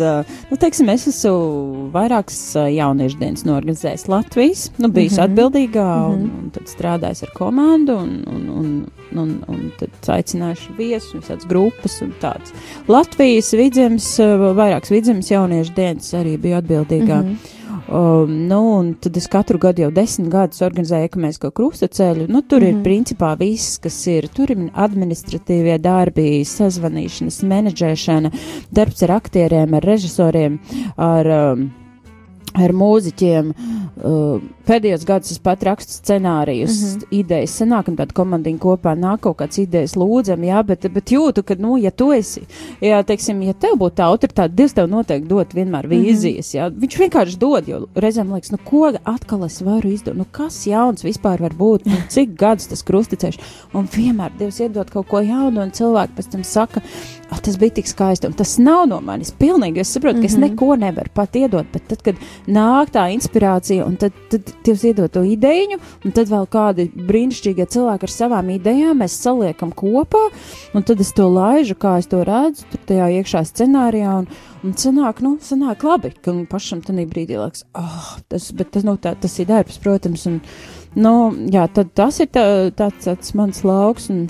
[0.50, 2.40] Nu, teiksim, es esmu vairākas
[2.72, 5.28] jauniešu dienas norganizējis Latvijas, nu, bijis mm -hmm.
[5.28, 6.24] atbildīgā mm -hmm.
[6.24, 8.86] un, un tad strādājis ar komandu un, un, un,
[9.22, 12.54] un, un tad aicinājuši viesus, visādas grupas un tāds.
[12.88, 14.20] Latvijas vidzemes,
[14.56, 17.22] vairākas vidzemes jauniešu dienas arī bija atbildīgā.
[17.22, 17.61] Mm -hmm.
[17.92, 22.30] Um, nu, un tad es katru gadu jau desmit gadus organizēju ekumēnisko krustaceļu.
[22.32, 22.70] Nu, tur mm -hmm.
[22.70, 22.84] ir mhm.
[22.86, 24.30] principā viss, kas ir.
[24.32, 28.32] Tur ir administratīvie darbi, sazvanīšanas, menedžēšana,
[28.72, 30.60] darbs ar aktieriem, ar režisoriem,
[30.96, 31.28] ar.
[31.28, 31.72] Um,
[32.54, 33.54] ar mūziķiem.
[34.04, 37.08] Uh, pēdējos gados es pat rakstu scenārijus, mm -hmm.
[37.20, 41.58] idejas, sanākam tādu komandiņu kopā, nāk kaut kāds idejas lūdzam, jā, bet, bet jūtu, ka,
[41.60, 42.44] nu, ja tu esi,
[42.82, 45.94] jā, teiksim, ja tev būtu tā autoritāte, Dievs tev noteikti dot vienmēr mhm.
[45.94, 46.76] vīzijas, mm -hmm.
[46.76, 50.68] jā, viņš vienkārši dod, jo reizēm liekas, nu, ko atkal es varu izdot, nu, kas
[50.68, 53.40] jauns vispār var būt, nu, cik gadus tas krusticēš,
[53.74, 56.82] un vienmēr Dievs iedod kaut ko jaunu, un cilvēki pēc tam saka,
[57.32, 60.28] oh, tas bija tik skaisti, un tas nav no manis pilnīgi, es saprotu, mm -hmm.
[60.28, 60.42] ka es mhm.
[60.42, 62.16] neko nevaru pat iedot, bet tad, kad
[62.48, 67.66] nāk tā inspirācija, un tad, tad Dievs iedod to ideju, un tad vēl kādi brīnišķīgie
[67.74, 70.22] cilvēki ar savām idejām mēs saliekam kopā,
[70.78, 74.28] un tad es to laižu, kā es to redzu, tur tajā iekšā scenārijā, un,
[74.68, 78.98] un sanāk, nu, sanāk labi, ka pašam tanī brīdī liekas, oh, tas, bet tas, nu,
[79.02, 80.42] tā, tas ir darbs, protams, un,
[80.98, 81.16] nu,
[81.54, 82.46] jā, tad tas ir tā,
[82.78, 84.28] tāds, tāds mans lauks, un,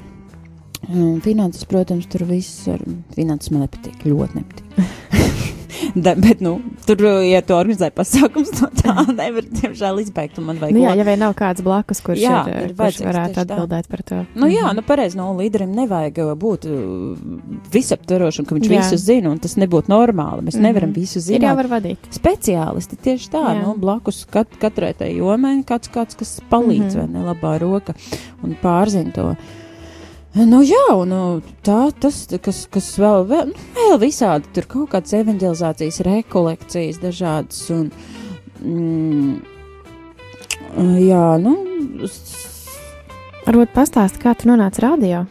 [0.90, 2.84] un finanses, protams, tur viss ar
[3.18, 5.58] finanses man nepatīk, ļoti nepatīk.
[6.06, 10.40] da, bet, nu, tur, ja tu organizē pasākums, no tā nevar, diemžēl, izbeigt.
[10.42, 10.76] Man vajag.
[10.76, 13.92] Nu, jā, ja vien nav kāds blakus, kurš, jā, ir, ir kurš varētu atbildēt tā.
[13.94, 14.22] par to.
[14.36, 14.80] Nu, jā, mhm.
[14.80, 16.68] nu, pareizi, no līderim nevajag būt
[17.74, 18.82] visaptverošam, ka viņš jā.
[18.82, 20.46] visu zina, un tas nebūtu normāli.
[20.48, 20.68] Mēs mm -hmm.
[20.70, 21.42] nevaram visu zināt.
[21.42, 22.12] Ir jāvar vadīt.
[22.12, 23.62] Speciālisti tieši tā, jā.
[23.64, 27.00] nu, blakus kat, katrai tai jomai kāds, kāds, kas palīdz, mm -hmm.
[27.00, 27.94] vai ne, labā roka
[28.44, 29.36] un pārzina to.
[30.32, 31.24] Nu, jā, un nu,
[31.66, 37.66] tā, tas, kas, kas vēl, vēl, nu, vēl visādi, tur kaut kādas evanģelizācijas rekolekcijas dažādas,
[37.76, 37.90] un,
[38.64, 39.34] mm,
[41.04, 41.58] jā, nu.
[43.44, 45.26] Varbūt pastāst, kā tu nonāci radio?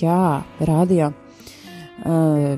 [0.00, 1.12] Jā, radio.
[2.00, 2.56] Uh,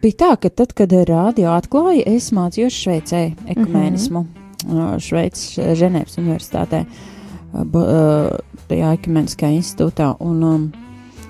[0.00, 4.98] bija tā, ka tad, kad radio atklāja, es mācījos Šveicē ekumēnismu, mm -hmm.
[5.04, 6.86] Šveices Ženēvas universitātē.
[6.86, 7.19] Uh,
[7.52, 10.12] tajā Ekumeniskajā institūtā.
[10.22, 10.66] Un, um,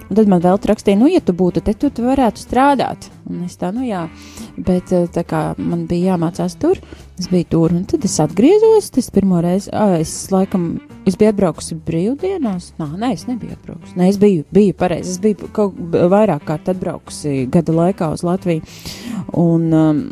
[0.09, 3.11] un tad man vēl rakstīja, nu, ja tu būtu te, tu, tu varētu strādāt.
[3.31, 4.07] Un es tā, nu jā,
[4.59, 6.81] bet uh, tā kā man bija jāmācās tur,
[7.21, 10.73] es biju tur, un tad es atgriezos, tas pirmo reizi, es laikam,
[11.07, 15.23] es biju atbraukusi brīvdienās, nā, nē, es nebiju atbraukusi, nē, es biju, biju pareizi, es
[15.23, 18.67] biju kaut vairāk kārt atbraukusi gada laikā uz Latviju,
[19.39, 20.03] un, um,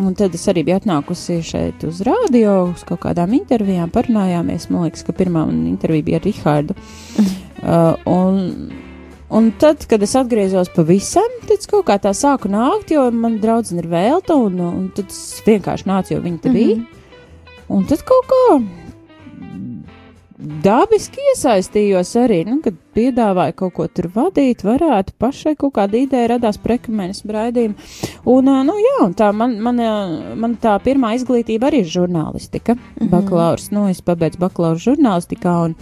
[0.00, 4.66] Un tad es arī biju atnākusi šeit uz radio, uz kaut kādām intervijām, parunājāmies.
[4.72, 6.74] Man liekas, ka pirmā intervija bija ar Rihārdu.
[7.62, 8.72] uh, un,
[9.30, 13.84] un tad, kad es atgriezos pavisam, tad kaut kā tā sāku nākt, jo man draudzene
[13.84, 16.74] ir vēlta, un, un tad es vienkārši nācu, jo viņa te bija.
[16.74, 17.00] Mm -hmm.
[17.74, 18.83] Un tad kaut kā
[20.38, 26.32] dabiski iesaistījos arī, nu, kad piedāvāja kaut ko tur vadīt, varētu pašai kaut kāda ideja
[26.34, 27.90] radās prekamēnes braidījuma.
[28.30, 29.82] Un, nu, jā, un tā man, man,
[30.40, 33.12] man tā pirmā izglītība arī ir žurnālistika, mm -hmm.
[33.14, 35.78] bakalaurs, nu, es pabeidzu bakalauru žurnālistikā un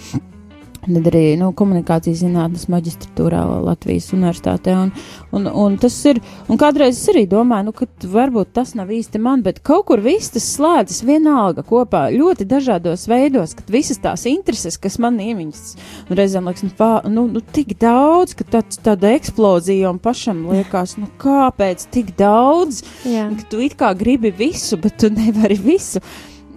[0.82, 4.72] Tad arī nu, komunikācijas zinātnes maģistratūrā Latvijas universitātē.
[4.74, 4.88] Un,
[5.30, 6.18] un, un tas ir,
[6.50, 10.02] un kādreiz es arī domāju, nu, ka varbūt tas nav īsti man, bet kaut kur
[10.02, 15.62] viss tas slēdzas vienalga kopā ļoti dažādos veidos, kad visas tās intereses, kas man iemiņas,
[16.08, 20.48] un reizēm liekas, nu, pā, nu, nu tik daudz, ka tāds, tāda eksplozija un pašam
[20.50, 23.30] liekas, nu, kāpēc tik daudz, Jā.
[23.38, 26.02] ka tu it kā gribi visu, bet tu nevari visu.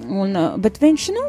[0.06, 1.24] Un, bet viņš, nu,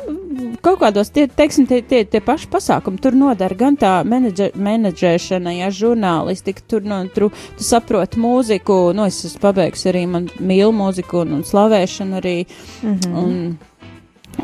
[0.65, 5.55] kaut kādos tie, teiksim, tie, tie, tie paši pasākumi tur nodara gan tā menedžer, menedžēšana,
[5.61, 10.75] ja žurnālistika, tur, nu, tur tu saproti mūziku, nu, es esmu pabeigusi arī, man mīlu
[10.77, 12.37] mūziku un, un slavēšanu arī,
[12.83, 13.17] mm -hmm.
[13.23, 13.59] un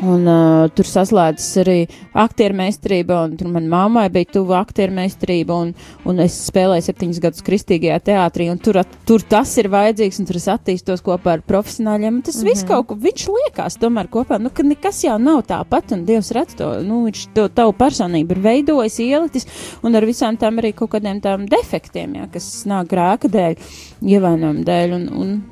[0.01, 1.75] Un uh, tur saslēdzas arī
[2.17, 5.73] aktieru meistarība, un tur manai mammai bija tuva aktieru meistarība, un,
[6.09, 10.39] un es spēlēju septiņus gadus kristīgajā teātrī, un tur, tur tas ir vajadzīgs, un tur
[10.39, 12.21] es attīstos kopā ar profesionāļiem.
[12.25, 12.49] Tas mm -hmm.
[12.49, 16.31] viss kaut ko, viņš liekas tomēr kopā, nu, ka nekas jau nav tāpat, un Dievs
[16.33, 19.47] redz to, nu, viņš to tavu personību ir veidojis, ielicis,
[19.83, 23.55] un ar visām tām arī kaut kādiem tām defektiem, jā, kas nāk grēka dēļ,
[24.01, 25.43] ievainojumu dēļ, un, un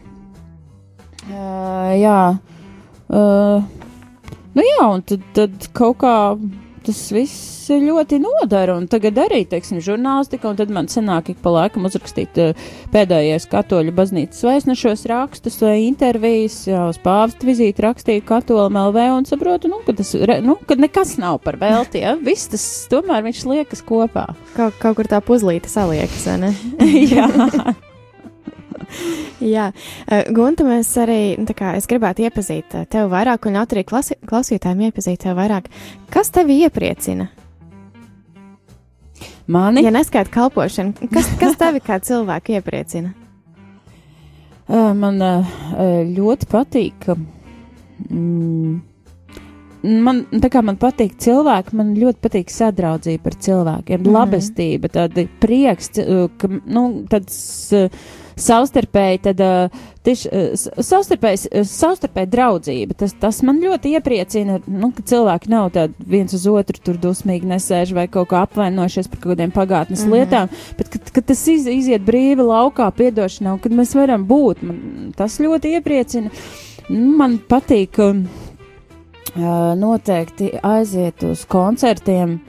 [1.30, 2.38] uh, jā.
[3.12, 3.81] Uh,
[4.58, 6.16] Nu jā, un tad, tad kaut kā
[6.86, 8.76] tas viss ļoti nodara.
[8.80, 13.48] Un tagad arī, teiksim, žurnālistika, un tad man sanāk ik pa laikam uzrakstīt uh, pēdējais
[13.52, 19.72] katoļu baznīcas vēstnešos rakstus vai intervijas, jau uz pāvstu vizīti rakstīju katolim LV un saprotu,
[19.72, 22.18] nu, ka tas, nu, ka nekas nav par velti, ja?
[22.20, 24.32] Viss tas tomēr viņš liekas kopā.
[24.58, 26.54] Kaut, kaut kur tā puzlīte saliekas, vai ne?
[27.14, 27.30] jā.
[29.56, 29.72] Jā,
[30.34, 35.24] Gunta, mēs arī, nu, kā, es gribētu iepazīt tevi vairāk, un arī klasi, klausītājiem iepazīt
[35.26, 35.70] tevi vairāk.
[36.14, 37.30] Kas tevi iepriecina?
[39.52, 39.84] Mani?
[39.84, 43.12] Ja neskaita kalpošanu, kas, kas tevi kā cilvēku iepriecina?
[44.72, 45.20] Man
[46.16, 47.10] ļoti patīk.
[48.08, 48.78] Mm,
[50.06, 54.18] man, tā kā man patīk cilvēki, man ļoti patīk sadraudzība ar cilvēkiem, mm -hmm.
[54.18, 55.92] labestība, tāda prieks,
[56.38, 57.74] ka, nu, tāds
[58.40, 59.42] savstarpēji, tad
[60.06, 62.98] tieši savstarpēji, savstarpēji draudzība.
[63.02, 67.50] Tas, tas man ļoti iepriecina, nu, ka cilvēki nav tādi viens uz otru tur dusmīgi
[67.50, 70.16] nesēž vai kaut kā apvainojušies par kaut kādiem pagātnes mm -hmm.
[70.18, 74.64] lietām, bet kad, kad tas iz, iziet brīvi laukā piedošanā un kad mēs varam būt,
[74.64, 76.30] man tas ļoti iepriecina.
[76.90, 78.16] Nu, man patīk uh,
[79.76, 82.40] noteikti aiziet uz koncertiem.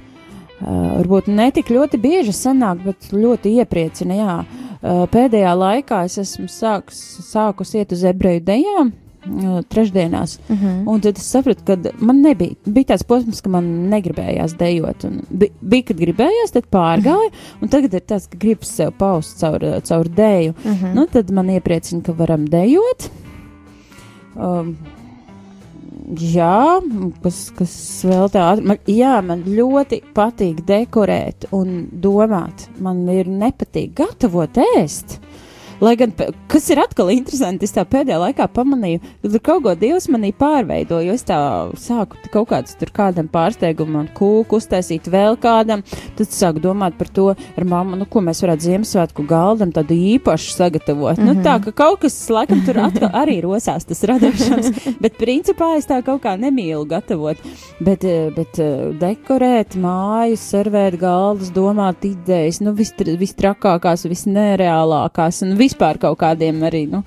[0.63, 4.37] Varbūt ne tik ļoti bieži sanāk, bet ļoti iepriecina, jā.
[4.83, 8.93] Uh, pēdējā laikā es esmu sākus, sākus iet uz ebreju dejām.
[9.23, 10.79] Uh, trešdienās, uh -huh.
[10.91, 12.57] un tad es sapratu, ka man nebija.
[12.67, 15.05] Bija tāds posms, ka man negribējās dejot.
[15.31, 19.61] Bi, bija, kad gribējās, tad pārgāju, un tagad ir tāds, ka gribas sev paust caur,
[19.89, 20.55] caur deju.
[20.65, 20.95] Uh -huh.
[20.95, 23.11] nu, tad man iepriecina, ka varam dejot.
[24.35, 24.77] Um,
[26.19, 26.81] jā,
[27.23, 27.75] kas, kas
[28.09, 28.65] vēl tāda.
[28.73, 32.69] Man, jā, man ļoti patīk dekorēt un domāt.
[32.83, 35.19] Man ir nepatīk gatavot ēst.
[35.83, 36.13] Lai gan,
[36.47, 40.29] kas ir atkal interesanti, es tā pēdējā laikā pamanīju, ka tur kaut ko Dievs manī
[40.39, 41.17] pārveidoja.
[41.17, 41.39] Es tā
[41.81, 45.83] sāku kaut kādus tur kādam pārsteigumam, kūku uztaisīt vēl kādam.
[46.19, 50.55] Tad sāku domāt par to ar mammu, nu, ko mēs varētu Ziemassvētku galdam tādu īpašu
[50.55, 51.19] sagatavot.
[51.19, 51.35] Mm -hmm.
[51.35, 54.71] Nu, tā, ka kaut kas, laikam, tur atkal arī rosās tas radošums,
[55.03, 57.37] bet principā es tā kaut kā nemīlu gatavot.
[57.81, 58.55] Bet, bet
[59.01, 62.71] dekorēt māju, servēt galdus, domāt idejas, nu,
[63.19, 66.85] vistrakākās, visnereālākās un vis vispār kaut kādiem arī.
[66.93, 67.03] Nu,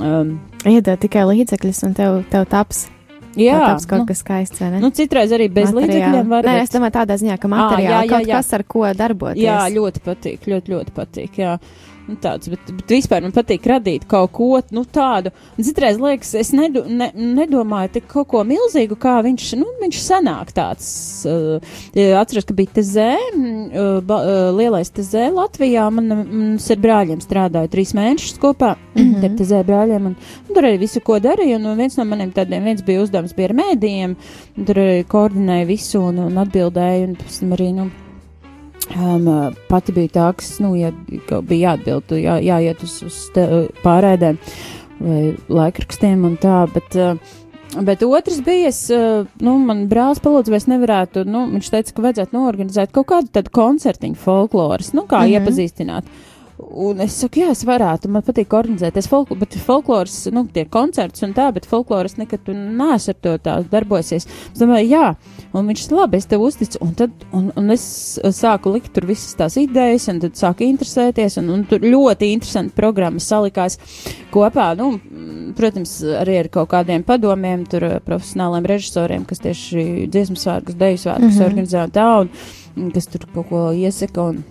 [0.00, 2.86] um, Iedod tikai līdzekļus, un tev, tev taps.
[3.34, 4.62] Jā, tas kaut nu, kas skaists.
[4.78, 5.90] Nu, citreiz arī bez materiāli.
[5.90, 6.50] līdzekļiem var būt.
[6.50, 8.12] Nē, es domāju, tādā ziņā, ka materiāli à, jā, jā, jā.
[8.12, 9.42] kaut kas, ar ko darboties.
[9.42, 11.40] Jā, ļoti patīk, ļoti, ļoti patīk.
[11.42, 11.56] Jā.
[12.04, 15.30] Nu, tāds, bet, bet vispār man patīk radīt kaut ko nu, tādu.
[15.56, 20.52] Citreiz liekas, es nedu, ne, nedomāju tik kaut ko milzīgu, kā viņš, nu, viņš sanāk
[20.56, 20.90] tāds.
[21.24, 21.78] Uh,
[22.20, 27.72] atceros, ka bija TZ, uh, ba, uh, lielais TZ Latvijā, man, mums ar brāļiem strādāja
[27.72, 29.36] trīs mēnešus kopā mm -hmm.
[29.40, 30.16] TZ brāļiem, un,
[30.48, 33.48] un tur arī visu, ko darīju, un viens no maniem tādiem, viens bija uzdevums bija
[33.48, 34.16] ar mēdījiem,
[34.60, 37.90] tur arī koordinēja visu un, un atbildēja, un arī, nu,
[38.92, 40.90] Um, pati bija tā, kas nu, ja,
[41.48, 43.46] bija jāatbild, jā, jāiet uz, uz te,
[43.80, 44.36] pārēdēm
[45.00, 50.52] vai laikrakstiem un tā, bet, uh, bet otrs bija, es, uh, nu, man brālis palūdza,
[50.52, 55.08] vai es nevarētu, nu, viņš teica, ka vajadzētu noorganizēt kaut kādu tādu koncertiņu folkloras, nu,
[55.08, 55.40] kā mm -hmm.
[55.40, 56.14] iepazīstināt.
[56.58, 61.24] Un es saku, jā, es varētu, man patīk organizēties, folk, bet folkloras, nu, tie koncerts
[61.26, 64.28] un tā, bet folkloras nekad tu neesi ar to tā darbosies.
[64.52, 65.14] Es domāju, jā,
[65.54, 67.84] un viņš labi, es tev uzticu, un tad, un, un es
[68.36, 72.74] sāku likt tur visas tās idejas, un tad sāku interesēties, un, un tur ļoti interesanti
[72.76, 73.78] programma salikās
[74.34, 74.94] kopā, nu,
[75.58, 81.30] protams, arī ar kaut kādiem padomiem, tur profesionāliem režisoriem, kas tieši dziesmu svētkus, deju svētkus
[81.30, 81.46] mm -hmm.
[81.48, 82.08] organizē un tā,
[82.76, 84.42] un kas tur kaut ko iesaka, un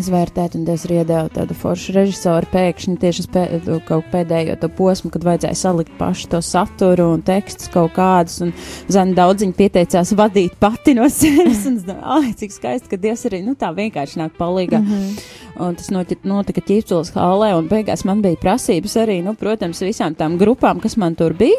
[0.00, 3.44] izvērtēt, un es iedēvu tādu foršu režisoru pēkšņi tieši uz pē,
[3.88, 8.52] kaut pēdējo to posmu, kad vajadzēja salikt pašu to saturu un tekstus kaut kādus, un
[8.92, 13.26] Zana daudziņi pieteicās vadīt pati no sevis, un es domāju, ai, cik skaisti, ka Dievs
[13.28, 14.80] arī, nu tā vienkārši nāk palīgā.
[14.82, 15.26] Mm -hmm.
[15.66, 20.38] Un tas notika ķīpsulas hālē, un beigās man bija prasības arī, nu, protams, visām tām
[20.38, 21.56] grupām, kas man tur bija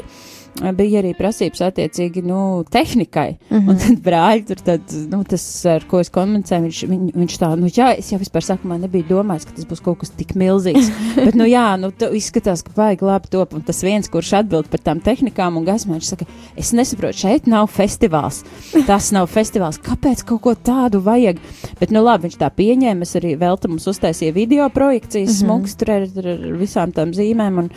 [0.77, 3.37] bija arī prasības attiecīgi, nu, tehnikai.
[3.49, 3.57] Mm.
[3.57, 3.69] -hmm.
[3.69, 7.49] Un tad brāļi tur, tad, nu, tas, ar ko es komunicēju, viņš, viņ, viņš tā,
[7.59, 10.35] nu, jā, es jau vispār saku, man nebija domājis, ka tas būs kaut kas tik
[10.35, 10.91] milzīgs.
[11.25, 13.53] Bet, nu, jā, nu, izskatās, ka vajag labi top.
[13.53, 16.25] Un tas viens, kurš atbild par tām tehnikām un gaismā, viņš saka,
[16.57, 18.43] es nesaprotu, šeit nav festivāls.
[18.87, 19.79] Tas nav festivāls.
[19.83, 21.41] Kāpēc kaut ko tādu vajag?
[21.79, 23.07] Bet, nu, labi, viņš tā pieņēma.
[23.07, 25.49] Es arī vēl tam uztaisīju video projekcijas, mm.
[25.49, 25.57] -hmm.
[25.57, 27.59] smuks tur ar, ar, ar visām tām zīmēm.
[27.63, 27.69] Un,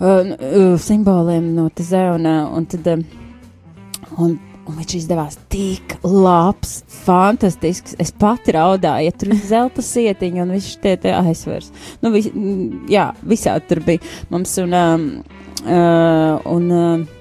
[0.00, 3.04] uh, simboliem no tezē, un, uh, un tad, um,
[4.18, 7.96] un, un viņš izdevās tik labs, fantastisks.
[8.02, 11.72] Es pati raudāju, ja tur ir zelta sietiņa un viss tie, tie aizsvers.
[12.02, 12.30] Nu, vis,
[12.90, 15.10] jā, visādi tur bija mums, un, um,
[15.64, 17.13] uh, un uh,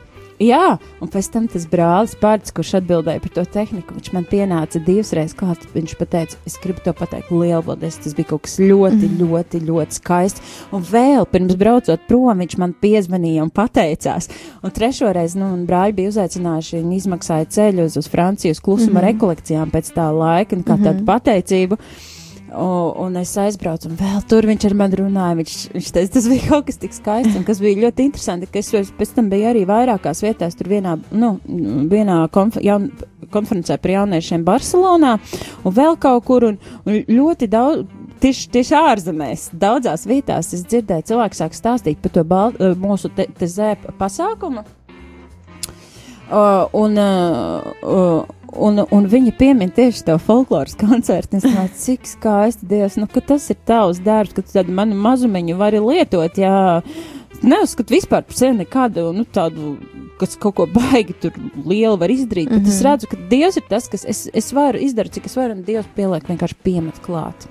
[0.43, 4.81] Jā, un pēc tam tas brālis Pārts, kurš atbildēja par to tehniku, viņš man pienāca
[4.83, 5.63] divas reizes klāt.
[5.73, 7.99] Viņš pateica, es gribu to pateikt lielu paldies.
[8.03, 9.21] Tas bija kaut kas ļoti, mm.
[9.21, 10.55] ļoti, ļoti skaists.
[10.75, 14.29] Un vēl pirms braucot prom, viņš man piezvanīja un pateicās.
[14.63, 18.63] Un trešo reizi, nu, man brāļi bija uzaicinājuši, viņi izmaksāja ceļu uz, uz Franciju, uz
[18.63, 18.99] klusuma mm Mhm.
[18.99, 19.13] -hmm.
[19.13, 20.83] rekolekcijām pēc tā laika, kā mm -hmm.
[20.83, 21.77] tādu pateicību.
[22.53, 25.37] O, un es aizbraucu, un vēl tur viņš ar mani runāja.
[25.39, 28.49] Viņš, viņš teica, tas bija kaut kas tik skaists, un kas bija ļoti interesanti.
[28.59, 31.33] Es pēc tam biju arī vairākās vietās, tur vienā, nu,
[31.89, 32.91] vienā konf jaun,
[33.33, 35.15] konferencē par jauniešiem Barcelonā,
[35.63, 37.99] un vēl kaut kur, un, un ļoti daudz.
[38.23, 43.25] Tieši, tieši ārzemēs, daudzās vietās es dzirdēju, cilvēki sāk stāstīt par to bal, mūsu te,
[43.35, 44.63] te zēpa pasākumu.
[46.31, 51.37] Uh, un, uh, uh, un, un viņi piemin tieši to folkloras koncertu.
[51.37, 54.95] Es domāju, cik skaisti Dievs, nu, ka tas ir tavs darbs, ka tu tādu manu
[54.95, 56.37] mazumiņu vari lietot.
[56.37, 56.81] Jā,
[57.43, 59.77] neuzskatu vispār par sevi nekādu nu, tādu,
[60.19, 61.31] kas kaut ko baigi tur
[61.65, 62.49] lielu var izdarīt.
[62.49, 62.63] Mm -hmm.
[62.63, 62.87] Bet es Mhm.
[62.89, 65.87] redzu, ka Dievs ir tas, kas es, es varu izdarīt, cik es varu, un Dievs
[65.95, 67.47] pieliek vienkārši piemet klāt.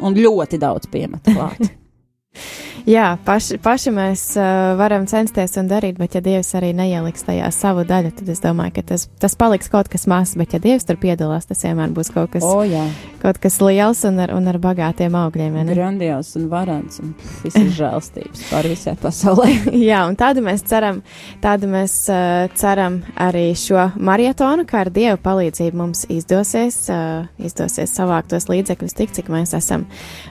[0.00, 1.70] Un ļoti daudz piemet klāt.
[2.86, 7.48] Jā, paši, paši mēs uh, varam censties un darīt, bet ja Dievs arī neieliks tajā
[7.50, 10.86] savu daļu, tad es domāju, ka tas, tas paliks kaut kas mazs, bet ja Dievs
[10.86, 12.84] tur piedalās, tas vienmēr būs kaut kas, O, jā.
[13.24, 15.56] kaut kas liels un ar, un ar bagātiem augļiem.
[15.72, 19.48] Grandios un varants un visas žēlstības pār visai pasaulē.
[19.88, 21.02] Jā, un tādu mēs ceram,
[21.42, 27.98] tādu mēs uh, ceram arī šo marietonu, kā ar Dievu palīdzību mums izdosies, uh, izdosies
[27.98, 29.88] savākt tos līdzekļus tik, cik mēs esam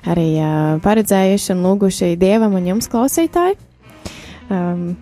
[0.07, 2.13] arī uh, paredzējuši un lūguši
[2.45, 3.57] Dievam un jums, klausītāji.
[4.53, 4.93] Um,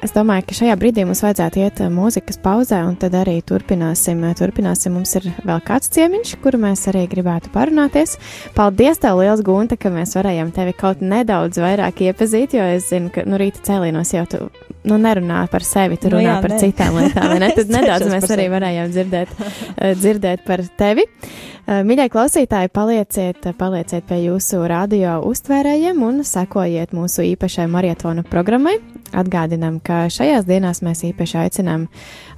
[0.00, 4.22] Es domāju, ka šajā brīdī mums vajadzētu iet uh, mūzikas pauzē, un tad arī turpināsim.
[4.24, 4.94] uh, turpināsim.
[4.96, 8.16] Mums ir vēl kāds ciemiņš, kuru mēs arī gribētu parunāties.
[8.56, 13.12] Paldies, tev liels, Gunta, ka mēs varējām tevi kaut nedaudz vairāk iepazīt, jo es zinu,
[13.12, 14.46] ka nu, rīta cēlīnos jau tu
[14.88, 16.58] nu, nerunā par sevi, tu Nu runā jā, par nē.
[16.62, 17.34] citām lietām.
[17.42, 17.50] ne?
[17.58, 21.04] Tad nedaudz mēs arī varējām dzirdēt, uh, dzirdēt par tevi.
[21.06, 28.78] Uh, Mīļie klausītāji, palieciet, palieciet pie jūsu radio uztvērējiem un sekojiet mūsu īpašai marietonu programmai.
[29.12, 31.88] Atgādinām, ka šajās dienās mēs īpaši aicinām,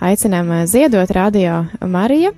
[0.00, 2.34] aicinām uh, ziedot radio Marija.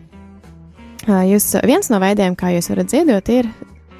[1.04, 3.50] Uh, Jūs, viens no veidiem, kā jūs varat ziedot, ir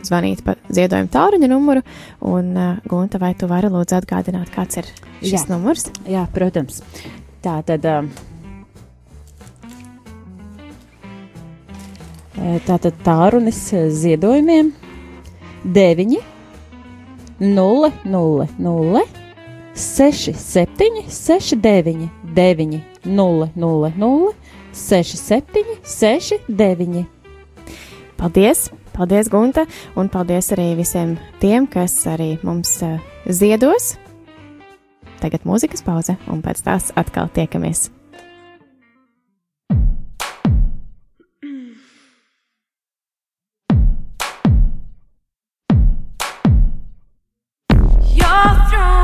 [0.07, 1.82] zvanīt pa ziedojumu tāluņa numuru.
[2.24, 4.92] Un, uh, Gunta, vai tu vari lūdzu atgādināt, kāds ir
[5.22, 5.48] šis Jā.
[5.55, 5.88] numurs?
[6.09, 6.82] Jā, protams.
[7.44, 7.84] Tā tad.
[7.88, 8.12] Um,
[12.66, 14.72] Tātad tārunis eh, ziedojumiem
[15.64, 16.16] 9,
[17.40, 19.05] 0, 0, 0,
[19.74, 24.32] 6, 7, 6, 9, 9, 0, 0, 0,
[24.72, 27.05] 6, 7, 6, 9.
[28.18, 28.70] Paldies!
[28.95, 29.64] Paldies, Gunta!
[29.99, 33.97] Un paldies arī visiem tiem, kas arī mums uh, ziedos.
[35.18, 37.88] Tagad mūzikas pauze, un pēc tās atkal tiekamies.
[48.14, 49.03] Your throne,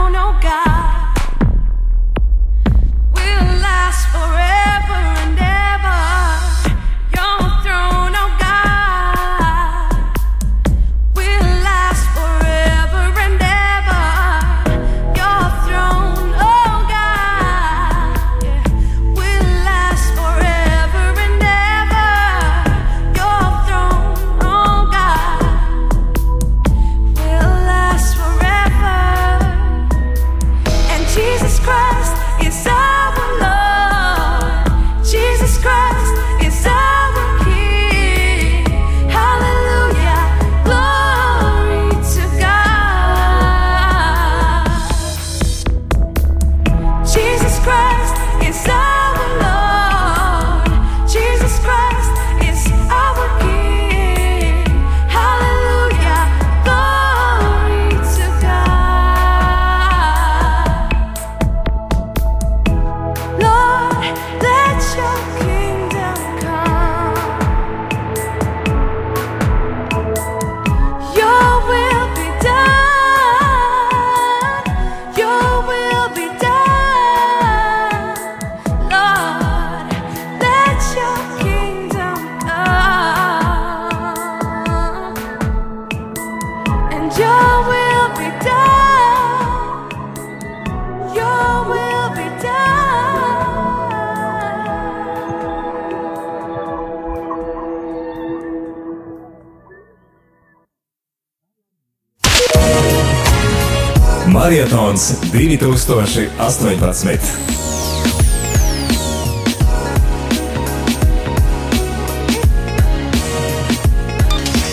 [104.90, 107.18] Marietons 2018.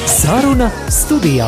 [0.08, 1.46] Saruna studijā.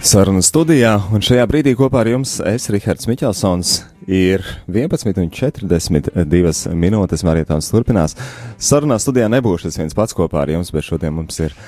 [0.00, 7.24] Saruna studijā, un šajā brīdī kopā ar jums es, Rihards Miķelsons, ir 11,42 minūtes.
[7.26, 8.14] Marietāns turpinās.
[8.62, 11.58] Sarunā studijā nebūšu es viens pats kopā ar jums, bet šodien mums ir uh,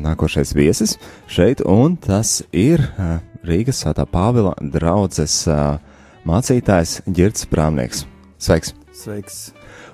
[0.00, 0.92] nākošais viesis
[1.30, 2.86] šeit, un tas ir uh,
[3.46, 5.78] Rīgas Svētā Pāvila draudzes uh,
[6.28, 7.98] mācītājs Girts Prāmnieks.
[8.40, 8.74] Sveiks!
[8.96, 9.36] Sveiks!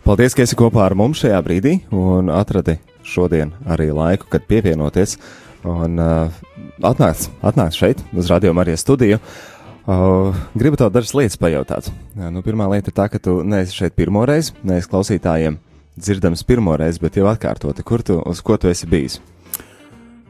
[0.07, 5.17] Paldies, ka esi kopā ar mums šajā brīdī un atradi šodien arī laiku, kad pievienoties
[5.67, 6.31] un uh,
[6.87, 9.19] atnāc, atnāc šeit uz Radio Marijas studiju.
[9.19, 9.56] Uh,
[9.87, 11.93] gribu tev dažas lietas pajautāt.
[12.17, 15.61] Uh, nu, pirmā lieta ir tā, ka tu neesi šeit pirmo reizi, neesi klausītājiem
[15.97, 19.21] dzirdams pirmo reizi, bet jau atkārtoti, kur tu, uz ko tu esi bijis?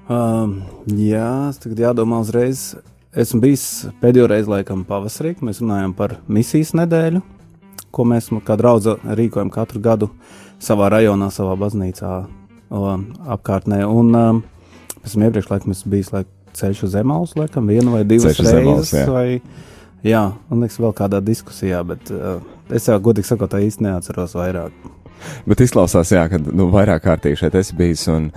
[0.06, 2.76] Um, jā, tagad jādomā uzreiz.
[3.16, 3.64] Esmu bijis
[4.02, 5.32] pēdējo reizi, laikam, pavasarī.
[5.42, 7.22] Mēs runājam par misijas nedēļu,
[7.96, 10.10] ko mēs kā draugi rīkojam katru gadu
[10.62, 12.12] savā rajonā, savā baznīcā
[12.70, 13.80] um, apkārtnē.
[13.88, 14.42] Un, um,
[15.02, 18.60] esmu iepriekš laikam esmu bijis laik, ceļš uz Emaus, laikam, vienu vai divas Ceļš reizes.
[18.62, 19.06] Emaus, jā.
[19.12, 22.38] vai, jā, un liekas, vēl kādā diskusijā, bet uh,
[22.74, 24.86] es jau godīgi sakot, tā īsti neatceros vairāk.
[25.48, 28.30] Bet izklausās, jā, ka nu, vairāk kārtīgi šeit esi bijis un,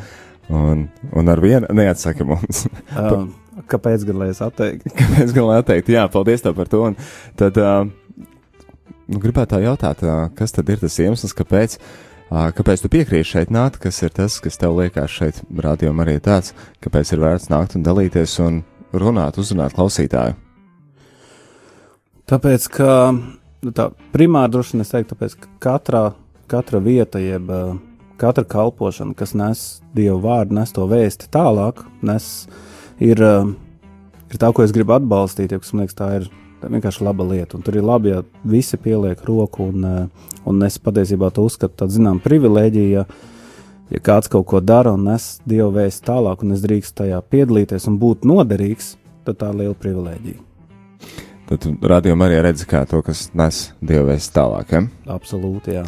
[0.47, 2.65] un, un ar vienu neatsaki mums.
[2.99, 3.29] Um,
[3.69, 4.91] kāpēc gan lai es atteiktu?
[4.99, 5.93] Kāpēc gan lai atteiktu?
[5.93, 6.81] Jā, paldies tev par to.
[6.89, 6.95] Un
[7.39, 7.83] tad uh,
[9.05, 13.31] nu, gribētu tā jautāt, uh, kas tad ir tas iemesls, kāpēc, uh, kāpēc tu piekrīti
[13.31, 16.53] šeit nākt, kas ir tas, kas tev liekas šeit rādījumā arī tāds,
[16.83, 18.61] kāpēc ir vērts nākt un dalīties un
[18.93, 20.37] runāt, uzrunāt klausītāju.
[22.29, 26.03] Tāpēc, ka nu, tā primāri droši vien es teiktu, tāpēc, ka katrā,
[26.51, 27.49] katra vieta, jeb
[28.21, 29.63] katra kalpošana, kas nes
[29.95, 32.27] Dievu vārdu, nes to vēsti tālāk, nes,
[33.01, 33.23] ir,
[34.29, 36.29] ir tā, ko es gribu atbalstīt, jo, kas man liekas, tā ir
[36.61, 37.57] tā vienkārši laba lieta.
[37.57, 41.75] Un tur ir labi, ja visi pieliek roku, un, uh, un es patiesībā to uzskatu
[41.79, 42.89] par zinām privilēģiju.
[42.93, 43.05] Ja,
[43.93, 47.89] ja kāds kaut ko dara un nes Dievu vēstu tālāk, un es drīkstu tajā piedalīties
[47.91, 48.93] un būt noderīgs,
[49.27, 50.45] tad tā ir liela privilēģija.
[51.49, 54.73] Tad rādījumā arī redzi, kā to, kas nes dievēs tālāk.
[54.75, 54.81] Ja?
[55.15, 55.85] Absolūti, jā.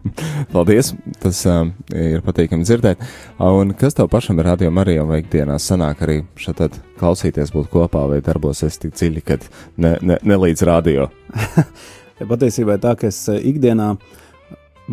[0.54, 0.90] Paldies!
[1.22, 3.04] Tas um, ir patīkami dzirdēt.
[3.38, 8.02] Un kas tev pašam ir rādījumā arī jau ikdienā sanāk arī šeit klausīties, būt kopā
[8.10, 9.46] vai darbosies tik dziļi, kad
[9.78, 11.06] ne, ne, ne līdz radio?
[12.18, 13.92] ja patiesībā tā, ka es eh, ikdienā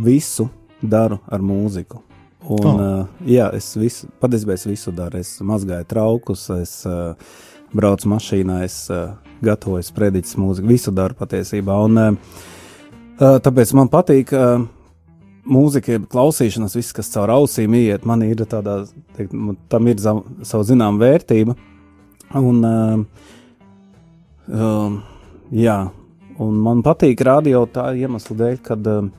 [0.06, 0.52] visu
[0.82, 2.04] daru ar mūziku.
[2.42, 2.78] Un, oh.
[2.78, 5.18] uh, jā, es visu, patiesībā es visu daru.
[5.22, 7.18] Es mazgāju traukus, es uh,
[7.76, 9.16] braucu mašīnā, es uh,
[9.46, 11.78] gatavoju sprediķis mūziku, visu daru patiesībā.
[11.86, 12.38] Un, uh,
[13.18, 14.66] uh, tāpēc man patīk uh,
[15.48, 18.82] mūzika, klausīšanās, viss, kas caur ausīm iet, man ir tādā,
[19.18, 19.36] teikt,
[19.72, 20.16] tam ir za,
[20.48, 21.56] savu zinām vērtība.
[22.38, 23.32] Un, uh,
[24.48, 25.00] um,
[25.56, 25.80] jā,
[26.42, 29.10] un man patīk radio tā iemesla dēļ, kad uh,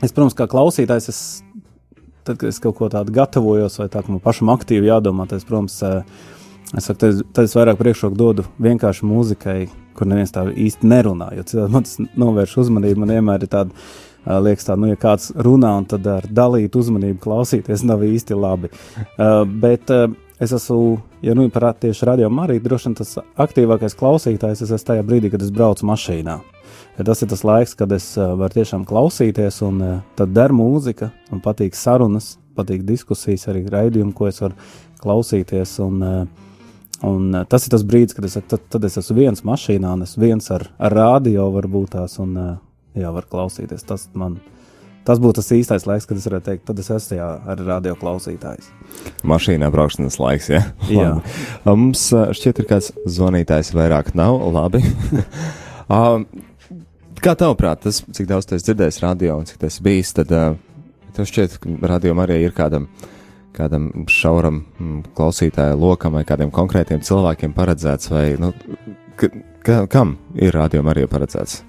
[0.00, 1.20] es, protams, kā klausītājs, es,
[2.24, 5.42] tad, kad es kaut ko tādu gatavojos, vai tā, ka man pašam aktīvi jādomā, tad,
[5.42, 6.32] es, protams, uh,
[6.72, 9.58] es saku, tad, tad es vairāk priekšroku dodu vienkārši mūzikai,
[9.94, 13.84] kur neviens tā īsti nerunā, jo citādi man tas novērš uzmanību, man vienmēr ir tāda,
[14.24, 18.38] uh, liekas tā, nu, ja kāds runā un tad ar dalīt uzmanību klausīties nav īsti
[18.38, 18.72] labi.
[19.14, 20.08] Uh, bet uh,
[20.42, 24.90] es esmu, ja nu par tieši radio arī, droši vien tas aktīvākais klausītājs, es esmu
[24.92, 26.38] tajā brīdī, kad es braucu mašīnā.
[26.98, 30.54] Ja tas ir tas laiks, kad es uh, varu tiešām klausīties, un uh, tad der
[30.54, 34.54] mūzika, man patīk sarunas, patīk diskusijas, arī raidījumi, ko es varu
[35.02, 35.78] klausīties.
[35.82, 36.43] Un, uh,
[37.04, 40.06] un uh, tas ir tas brīdis, kad es, tad, tad es esmu viens mašīnā, un
[40.06, 42.50] es viens ar, ar rādio varbūt tās, un uh,
[42.98, 43.86] jā, var klausīties.
[43.86, 44.40] Tas man.
[45.04, 47.92] Tas būtu tas īstais laiks, kad es varētu teikt, tad es esmu jā, ar radio
[48.00, 48.70] klausītājs.
[49.28, 50.62] Mašīnā braukšanas laiks, ja?
[50.88, 51.10] Jā.
[51.18, 51.34] Labi.
[51.68, 54.38] Mums uh, šķiet, ir kāds zvanītājs vairāk nav.
[54.54, 54.80] Labi.
[55.92, 56.24] um,
[57.20, 60.56] kā tavuprāt, tas, cik daudz tu esi dzirdējis radio un cik tas bijis, tad uh,
[61.16, 62.88] tev šķiet, ka radio arī ir kādam,
[63.54, 68.52] kādam šauram mm, klausītāju lokam vai kādiem konkrētiem cilvēkiem paredzēts, vai nu,
[69.20, 69.30] ka,
[69.64, 71.62] ka, kam ir radio arī paredzēts?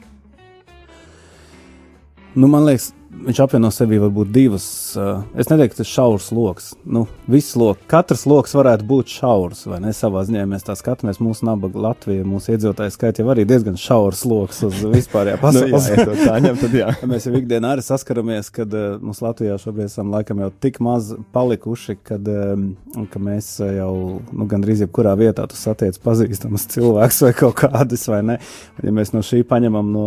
[2.35, 2.89] Nu, man liekas,
[3.23, 4.65] viņš apvieno sevī varbūt divas.
[4.99, 6.65] Uh, es neteiktu, ka tas ir šaurs lokus.
[6.83, 9.93] Nu, loks, katrs lokus varētu būt šaurs, vai ne?
[9.95, 14.25] Savā ziņā mēs tā skatāmies, mūsu nabaga Latvija, mūsu iedzīvotāju skaits jau arī diezgan šaurs
[14.27, 15.71] lokus uz vispārējā pasaulē.
[15.71, 16.89] nu, jā, ja tā ņem, tad jā.
[17.11, 21.13] mēs jau ikdienā arī saskaramies, kad uh, mums Latvijā šobrīd esam laikam jau tik maz
[21.35, 22.67] palikuši, kad, um,
[23.13, 23.93] ka mēs jau
[24.27, 28.37] nu, gandrīz jebkurā vietā tu satiec pazīstamus cilvēkus vai kaut kādus, vai ne?
[28.83, 30.05] Ja mēs no šī paņemam no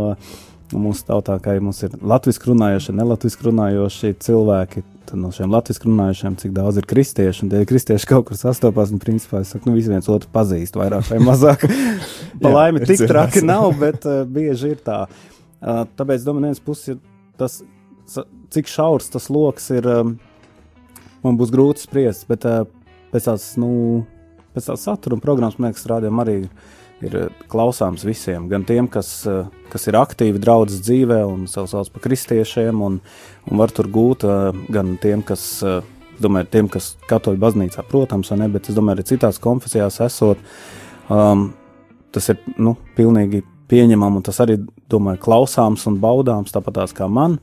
[0.76, 6.36] Mūsu tautā, kā mums ir latviešu runājošie, nelatviski runājošie cilvēki, tad no šiem latviešu runājošiem,
[6.42, 9.78] cik daudz ir kristiešu, un tie kristieši kaut kur sastopas, un principā es saku, nu,
[9.78, 11.64] visi viens otru pazīst, vairāk vai mazāk.
[12.42, 15.00] pa laimi, tik traki nav, bet uh, bieži ir tā.
[15.58, 17.00] Uh, tāpēc, domāju, viens puses ir
[17.40, 17.62] tas,
[18.52, 20.18] cik šaurs tas lokus ir, um,
[21.24, 22.66] man būs grūti spriest, bet uh,
[23.14, 23.70] pēc tās, nu,
[24.52, 26.42] pēc tās satura un programmas, man liekas, rādījām arī.
[26.44, 31.46] Uh, ir eh, klausāms visiem, gan tiem, kas, eh, kas ir aktīvi draudzes dzīvē un
[31.50, 32.98] sev sauc par kristiešiem, un,
[33.48, 35.44] un var tur gūt, eh, gan tiem, kas,
[36.22, 40.40] domāju, tiem, kas katoļu baznīcā, protams, ne, bet es domāju, arī citās konfesijās esot,
[41.14, 41.52] um,
[42.14, 44.56] tas ir, nu, pilnīgi pieņemam, un tas arī,
[44.90, 47.38] domāju, klausāms un baudāms, tāpat tās kā man,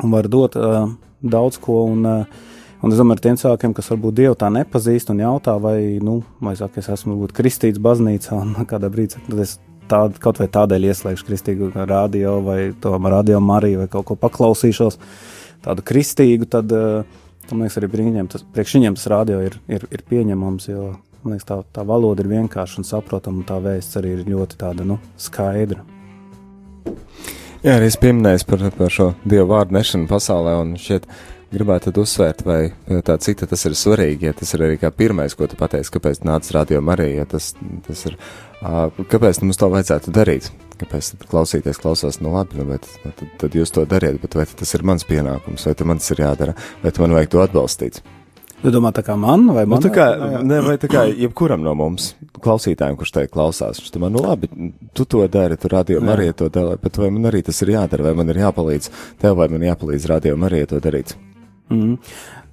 [0.00, 0.86] un var dot uh,
[1.20, 2.40] daudz ko, un uh,
[2.80, 6.22] Un es domāju, ar tiem cilvēkiem, kas varbūt Dievu tā nepazīst un jautā, vai, nu,
[6.40, 9.58] vai saka, es esmu varbūt kristīts baznīcā, un kādā brīdī saka, tad es
[9.90, 14.96] tād, kaut vai tādēļ ieslēgšu kristīgu radio vai to radio Mariju vai kaut ko paklausīšos,
[15.66, 19.84] tādu kristīgu, tad, uh, man liekas, arī viņiem tas, priekš viņiem tas radio ir, ir,
[19.92, 20.86] ir pieņemams, jo,
[21.24, 24.60] man liekas, tā, tā valoda ir vienkārša un saprotama, un tā vēsts arī ir ļoti
[24.60, 25.84] tāda, nu, skaidra.
[27.60, 31.04] Jā, arī es pieminēju par, par šo dievu vārdu nešanu pasaulē, un šeit
[31.50, 32.60] gribētu uzsvērt, vai
[33.06, 36.22] tā cita tas ir svarīgi, ja tas ir arī kā pirmais, ko tu pateici, kāpēc
[36.26, 37.52] nāc radio arī, ja tas,
[37.86, 38.16] tas ir,
[38.60, 43.58] kāpēc mums to vajadzētu darīt, kāpēc klausīties klausās, nu labi, nu, bet, nu, tad, tad
[43.58, 46.96] jūs to dariet, bet vai tas ir mans pienākums, vai man tas ir jādara, vai
[47.02, 48.02] man vajag to atbalstīt.
[48.60, 49.80] Tu domā, tā kā man, vai man?
[49.80, 50.06] Nu, tā kā,
[50.44, 52.10] ne, vai tā kā jebkuram no mums,
[52.44, 54.50] klausītājiem, kurš te klausās, viņš domā, nu labi,
[54.92, 58.10] tu to dari, tu radio arī to dari, bet vai man arī tas ir jādara,
[58.10, 58.92] vai man ir jāpalīdz
[59.24, 61.16] tev, vai man jāpalīdz radio arī to darīt?
[61.70, 61.96] Mm.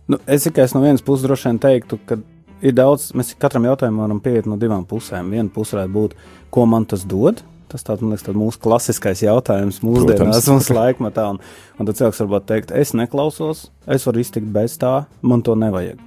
[0.07, 2.19] Nu, es tikai no vienas puses droši vien teiktu, ka
[2.63, 5.33] ir daudz, mēs katram jautājumam varam pieiet no divām pusēm.
[5.33, 6.17] Viena puse varētu būt,
[6.53, 7.43] ko man tas dod.
[7.67, 11.25] Tas tāds, man liekas, tāds mūsu klasiskais jautājums mūsdienās, mūsu laikmatā.
[11.33, 11.41] Un,
[11.75, 15.99] un tad cilvēks varbūt teikt, es neklausos, es varu iztikt bez tā, man to nevajag.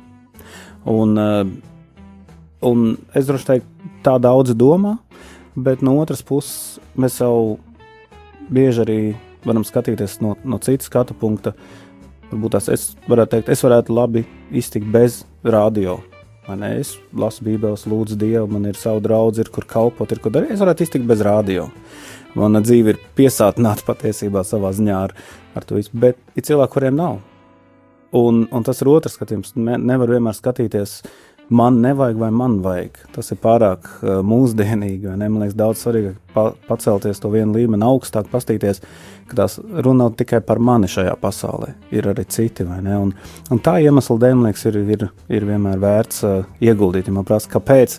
[0.88, 1.42] Un, uh,
[2.64, 4.94] un es droši teiktu, tā daudzi domā,
[5.52, 7.58] bet no otras puses mēs jau
[8.48, 8.98] bieži arī
[9.44, 11.52] varam skatīties no, no citas skatu punkta.
[11.52, 11.89] Uh,
[12.30, 14.24] Varbūt tās es varētu teikt, es varētu labi
[14.54, 15.98] iztikt bez radio.
[16.66, 20.56] Es lasu Bībeles, lūdzu Dievu, man ir sava draudzene, ir kur kalpot, ir kur darīt.
[20.56, 21.68] Es varētu iztikt bez radio.
[22.34, 25.14] Mana dzīve ir piesātināta patiesībā savā ziņā ar,
[25.54, 27.20] ar to visu, bet ir cilvēki, kuriem nav.
[28.18, 29.54] Un, un tas ir otrs skatījums.
[29.54, 31.12] Ne, nevar vienmēr skatīties uh,
[31.50, 32.98] man nevajag vai man vajag.
[33.14, 35.10] Tas ir pārāk uh, mūsdienīgi.
[35.10, 38.82] Man liekas, daudz svarīgāk pa pacelties to vienu līmeni augstāk, pastīties,
[39.30, 41.74] ka tās runā tikai par mani šajā pasaulē.
[41.94, 42.66] Ir arī citi?
[42.66, 43.14] Un,
[43.50, 47.10] un tā iemesla dēļ, man liekas, ir, ir, ir vienmēr vērts uh, ieguldīt.
[47.10, 47.98] Ja man prasa, kāpēc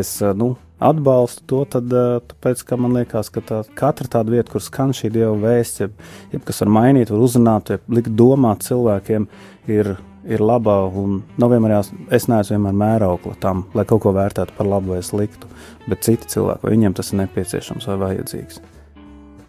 [0.00, 4.36] es uh, nu, atbalstu to, tad uh, tāpēc, ka man liekas, ka tā, katra tāda
[4.36, 5.96] vieta, kur skan šī dieva vēsts, jeb,
[6.34, 9.28] jeb kas var mainīt, var uzrunāt, jeb likt domāt cilvēkiem,
[9.72, 9.94] ir
[10.24, 14.56] ir laba un nav vienmēr jās, es neesmu vienmēr mēraukla tam, lai kaut ko vērtētu
[14.56, 15.48] par labu vai sliktu,
[15.88, 18.60] bet citi cilvēki, viņiem tas ir nepieciešams vai vajadzīgs.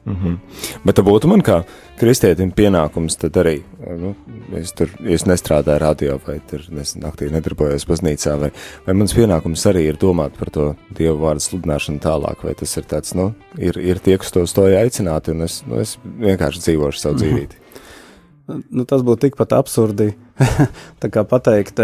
[0.05, 0.37] Mm -hmm.
[0.85, 1.63] Bet tā būtu man kā
[1.99, 3.61] kristietim pienākums, tad arī,
[3.99, 4.15] nu,
[4.57, 8.51] es tur, es nestrādāju radio vai tur, nezinu, aktīvi nedarbojos baznīcā, vai,
[8.87, 12.83] vai mans pienākums arī ir domāt par to Dievu vārdu sludināšanu tālāk, vai tas ir
[12.83, 16.99] tāds, nu, ir, ir tie, kas to stoja aicināti, un es, nu, es vienkārši dzīvošu
[16.99, 18.65] savu mm -hmm.
[18.69, 20.13] nu, tas būtu tikpat absurdi.
[21.01, 21.79] tā kā pateikt,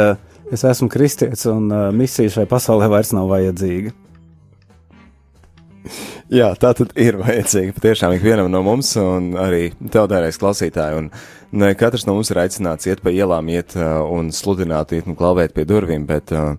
[0.52, 3.96] es esmu kristietis un misija šai pasaulē vairs nav vajadzīga.
[6.28, 10.98] Jā, tā tad ir vajadzīga patiešām ikvienam no mums, un arī tev, dārgais klausītāj.
[11.00, 11.08] Un
[11.56, 15.16] ne katrs no mums ir aicināts iet pa ielām, iet uh, un sludināt, iet un
[15.16, 16.58] klauvēt pie durvīm, bet uh,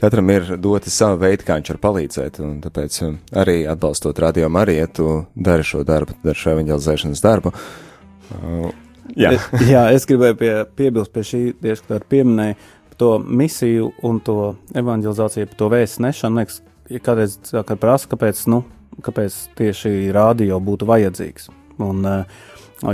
[0.00, 2.40] katram ir doti savu veidu, kā viņš var palīdzēt.
[2.42, 3.14] Un tāpēc uh,
[3.44, 7.54] arī atbalstot radio Mariju, tu dari šo darbu, dari šo evanģelizēšanas darbu.
[7.54, 8.72] Uh,
[9.18, 9.34] Jā,
[9.68, 12.56] jā es gribēju pie, piebilst pie šī, tieši tā pieminēja
[12.96, 16.40] to misiju un to evanģelizāciju, to vēstu nešanu.
[16.40, 16.60] Liekas,
[17.04, 18.62] kādreiz kad prasa, kāpēc, nu,
[19.04, 21.50] kāpēc tieši rādio būtu vajadzīgs.
[21.82, 22.04] Un,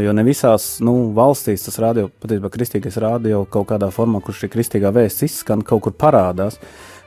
[0.00, 4.50] jo ne visās nu, valstīs tas radio, patiesībā kristīgais radio kaut kādā formā, kur šī
[4.52, 6.60] kristīgā vēsts izskan, kaut kur parādās.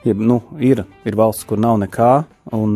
[0.04, 2.12] Ja, nu, ir, ir valsts, kur nav nekā,
[2.54, 2.76] un,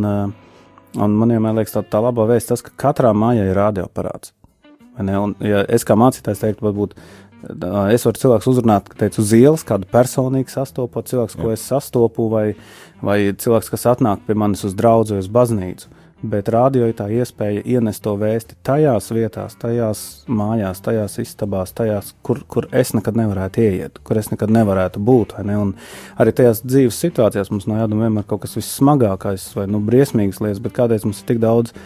[0.96, 4.37] un man vienmēr liekas tā, tā labā vēsts tas, ka katrā mājā ir radioaparāts.
[4.98, 6.96] Un, ja es kā mācītājs teiktu, varbūt
[7.94, 12.28] es varu cilvēks uzrunāt, ka teicu uz ielas, kādu personīgi sastopot, cilvēks, ko es sastopu,
[12.32, 12.48] vai,
[13.04, 15.94] vai cilvēks, kas atnāk pie manis uz draugu vai uz baznīcu.
[16.18, 22.16] Bet rādio ir tā iespēja ienest to vēsti tajās vietās, tajās mājās, tajās istabās, tajās,
[22.26, 25.36] kur, kur es nekad nevarētu ieiet, kur es nekad nevarētu būt.
[25.46, 25.60] Ne?
[25.62, 25.76] Un
[26.18, 30.64] arī tajās dzīves situācijās mums nav jādara vienmēr kaut kas vissmagākais vai nu, briesmīgs lietas,
[30.66, 31.78] bet kādreiz mums ir tik daudz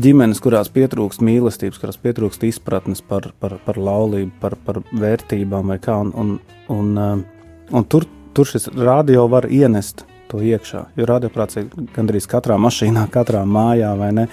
[0.00, 5.78] ģimenes, kurās pietrūkst mīlestības, kurās pietrūkst izpratnes par, par, par laulību, par, par vērtībām vai
[5.82, 5.96] kā.
[6.04, 6.34] Un, un,
[6.72, 7.24] un, um,
[7.72, 10.86] un tur, tur šis radio var ienest to iekšā.
[10.98, 14.26] Jo radioprāts ir gandrīz katrā mašīnā, katrā mājā, vai ne?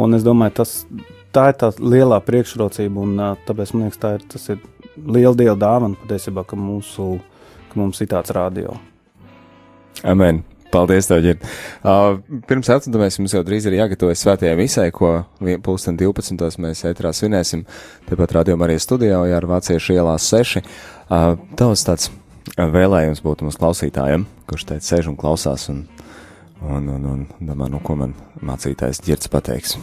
[0.00, 0.72] Un es domāju, tas,
[1.34, 4.64] tā ir tā lielā priekšrocība, un uh, tāpēc man liekas, tā ir, tas ir
[4.96, 7.12] liela dieva dāvana patiesībā, ka, mūsu,
[7.70, 8.74] ka mums ir tāds radio.
[10.02, 10.42] Amen.
[10.74, 11.38] Paldies, tev, Ģir.
[11.86, 12.16] Uh,
[12.48, 15.12] pirms atcīmēs mums jau drīz ir jāgatavojas svētajai misai, ko
[15.62, 16.58] pulksten 12.
[16.64, 17.62] mēs ētrā svinēsim.
[18.08, 20.64] Tepat rādījumā arī studijā, ja ar vāciešu ielās 6.
[20.64, 25.84] Uh, tavs tāds uh, vēlējums būtu mums klausītājiem, kurš teica sēž un klausās un,
[26.64, 29.78] un, un, un domā, nu, ko man mācītājs Ģirds pateiks.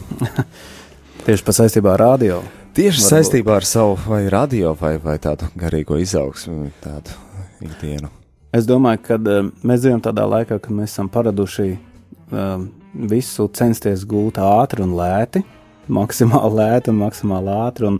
[1.26, 2.42] Tieši pa saistībā ar radio.
[2.76, 3.10] Tieši Varbūt.
[3.14, 7.16] saistībā ar savu vai radio vai, vai tādu garīgo izaugsmu, tādu
[7.64, 8.12] ikdienu.
[8.52, 12.64] Es domāju, ka uh, mēs dzīvojam tādā laikā, kad mēs esam paraduši uh,
[13.08, 15.40] visu censties gūt ātri un lēti,
[15.98, 17.88] maksimāli lēti un maksimāli ātri.
[17.88, 17.96] Un,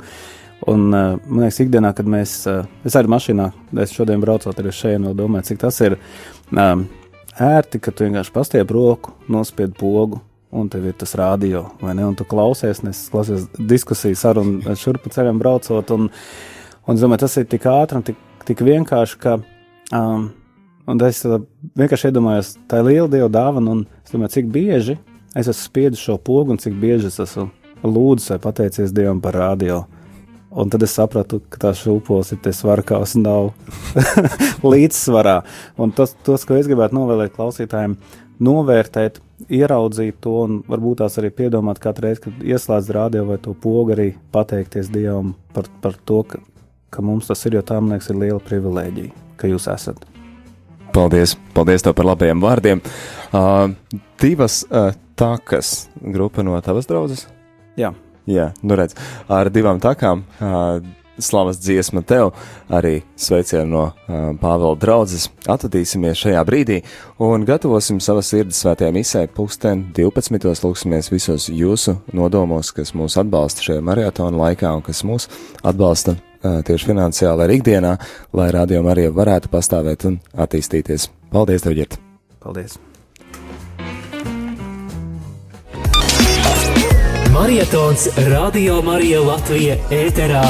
[0.69, 2.35] un uh, man liekas, ikdienā, kad mēs,
[2.85, 3.47] es arī mašīnā,
[3.81, 5.97] es šodien braucot arī šeit, domāju, cik tas ir
[6.53, 10.21] ērti, ka tu vienkārši pastiep roku, nospied pogu.
[10.53, 12.05] Un tev ir tas radio, vai ne?
[12.05, 15.95] Un tu klausies, nes klausies diskusiju, sarunu šurpu ceļam braucot.
[15.97, 16.11] Un,
[16.85, 19.39] un es domāju, tas ir tik ātri un tik, tik vienkārši, ka
[19.97, 20.27] um,
[20.91, 21.39] Un es tā
[21.79, 24.99] vienkārši iedomājos, tā ir liela dieva dāvana, un es domāju, cik bieži
[25.33, 27.49] es esmu spiedis šo pogu, un cik bieži es esmu
[27.83, 29.85] lūdzis vai pateicies Dievam par radio.
[30.53, 33.55] Un tad es sapratu, ka tā šūpoles ir tie svarkaus nav
[34.73, 35.39] līdzsvarā.
[35.81, 37.97] Un tas, tos, ko es gribētu novēlēt klausītājiem,
[38.43, 43.57] novērtēt, ieraudzīt to un varbūt tās arī piedomāt katru reizi, kad ieslēdz radio vai to
[43.57, 46.43] pogu, arī pateikties Dievam par, par to, ka,
[46.93, 50.12] ka mums tas ir, jo tā, man liekas, ir liela privilēģija, ka jūs esat.
[50.93, 52.83] Paldies, paldies tev par labajiem vārdiem.
[53.33, 53.71] Uh,
[54.21, 57.27] divas uh, takas grupa no tavas draudzes?
[57.81, 57.95] Jā.
[58.29, 58.95] Jā, nu redz,
[59.27, 60.23] ar divām takām.
[60.39, 60.83] Uh,
[61.23, 62.31] Slavas dziesma tev,
[62.73, 65.27] arī sveicienu no uh, Pāvela draudzes.
[65.51, 66.81] Atvadīsimies šajā brīdī
[67.23, 70.65] un gatavosim savas sirds svētajā misē pulksten 12.
[70.65, 75.29] Lūksimies visos jūsu nodomos, kas mūs atbalsta šajā maratona laikā un kas mūs
[75.63, 77.97] atbalsta tieši finansiāli arī ikdienā,
[78.37, 81.11] lai rādījumi arī varētu pastāvēt un attīstīties.
[81.33, 81.99] Paldies, tev, Ģirt!
[82.43, 82.79] Paldies!
[87.33, 90.45] Marietons Radio Marija Latvija ēterā